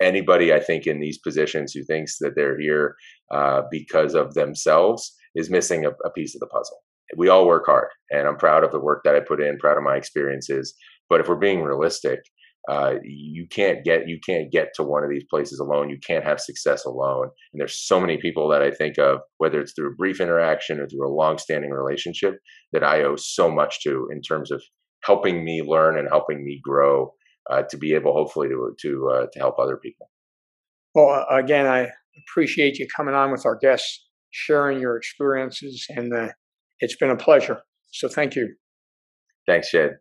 anybody 0.00 0.52
i 0.52 0.58
think 0.58 0.86
in 0.86 0.98
these 0.98 1.18
positions 1.18 1.72
who 1.72 1.84
thinks 1.84 2.18
that 2.18 2.34
they're 2.34 2.58
here 2.58 2.96
uh, 3.30 3.62
because 3.70 4.14
of 4.14 4.34
themselves 4.34 5.14
is 5.34 5.50
missing 5.50 5.84
a, 5.84 5.90
a 6.04 6.10
piece 6.10 6.34
of 6.34 6.40
the 6.40 6.46
puzzle 6.46 6.78
we 7.16 7.28
all 7.28 7.46
work 7.46 7.64
hard 7.66 7.88
and 8.10 8.26
i'm 8.26 8.36
proud 8.36 8.64
of 8.64 8.72
the 8.72 8.80
work 8.80 9.02
that 9.04 9.14
i 9.14 9.20
put 9.20 9.40
in 9.40 9.58
proud 9.58 9.76
of 9.76 9.84
my 9.84 9.96
experiences. 9.96 10.74
But 11.08 11.20
if 11.20 11.28
we're 11.28 11.36
being 11.36 11.62
realistic 11.62 12.20
uh, 12.68 12.94
you 13.02 13.46
can't 13.48 13.84
get 13.84 14.06
you 14.06 14.18
can't 14.24 14.52
get 14.52 14.68
to 14.74 14.82
one 14.82 15.02
of 15.02 15.10
these 15.10 15.24
places 15.30 15.58
alone. 15.60 15.88
You 15.88 15.98
can't 16.06 16.24
have 16.24 16.40
success 16.40 16.84
alone. 16.84 17.30
And 17.52 17.60
there's 17.60 17.78
so 17.78 18.00
many 18.00 18.18
people 18.18 18.48
that 18.48 18.62
i 18.62 18.70
think 18.70 18.98
of 18.98 19.20
whether 19.38 19.60
it's 19.60 19.72
through 19.72 19.92
a 19.92 19.94
brief 19.94 20.20
interaction 20.20 20.78
or 20.78 20.86
through 20.86 21.08
a 21.08 21.12
long-standing 21.14 21.70
relationship 21.70 22.34
that 22.72 22.84
i 22.84 23.02
owe 23.02 23.16
so 23.16 23.50
much 23.50 23.82
to 23.82 24.08
in 24.12 24.20
terms 24.20 24.50
of 24.50 24.62
helping 25.02 25.44
me 25.44 25.62
learn 25.62 25.98
and 25.98 26.08
helping 26.08 26.44
me 26.44 26.60
grow 26.62 27.12
uh, 27.50 27.62
to 27.70 27.78
be 27.78 27.94
able 27.94 28.12
hopefully 28.12 28.48
to 28.48 28.74
to 28.80 29.10
uh, 29.10 29.26
to 29.32 29.38
help 29.38 29.58
other 29.58 29.78
people. 29.78 30.10
Well 30.94 31.26
again 31.30 31.66
i 31.66 31.88
appreciate 32.28 32.78
you 32.78 32.86
coming 32.94 33.14
on 33.14 33.32
with 33.32 33.46
our 33.46 33.56
guests 33.56 34.06
sharing 34.32 34.80
your 34.80 34.96
experiences 34.96 35.86
and 35.88 36.12
uh, 36.12 36.28
it's 36.80 36.96
been 36.96 37.10
a 37.10 37.16
pleasure. 37.16 37.60
So 37.92 38.08
thank 38.08 38.34
you. 38.36 38.54
Thanks, 39.46 39.70
Jed. 39.70 39.92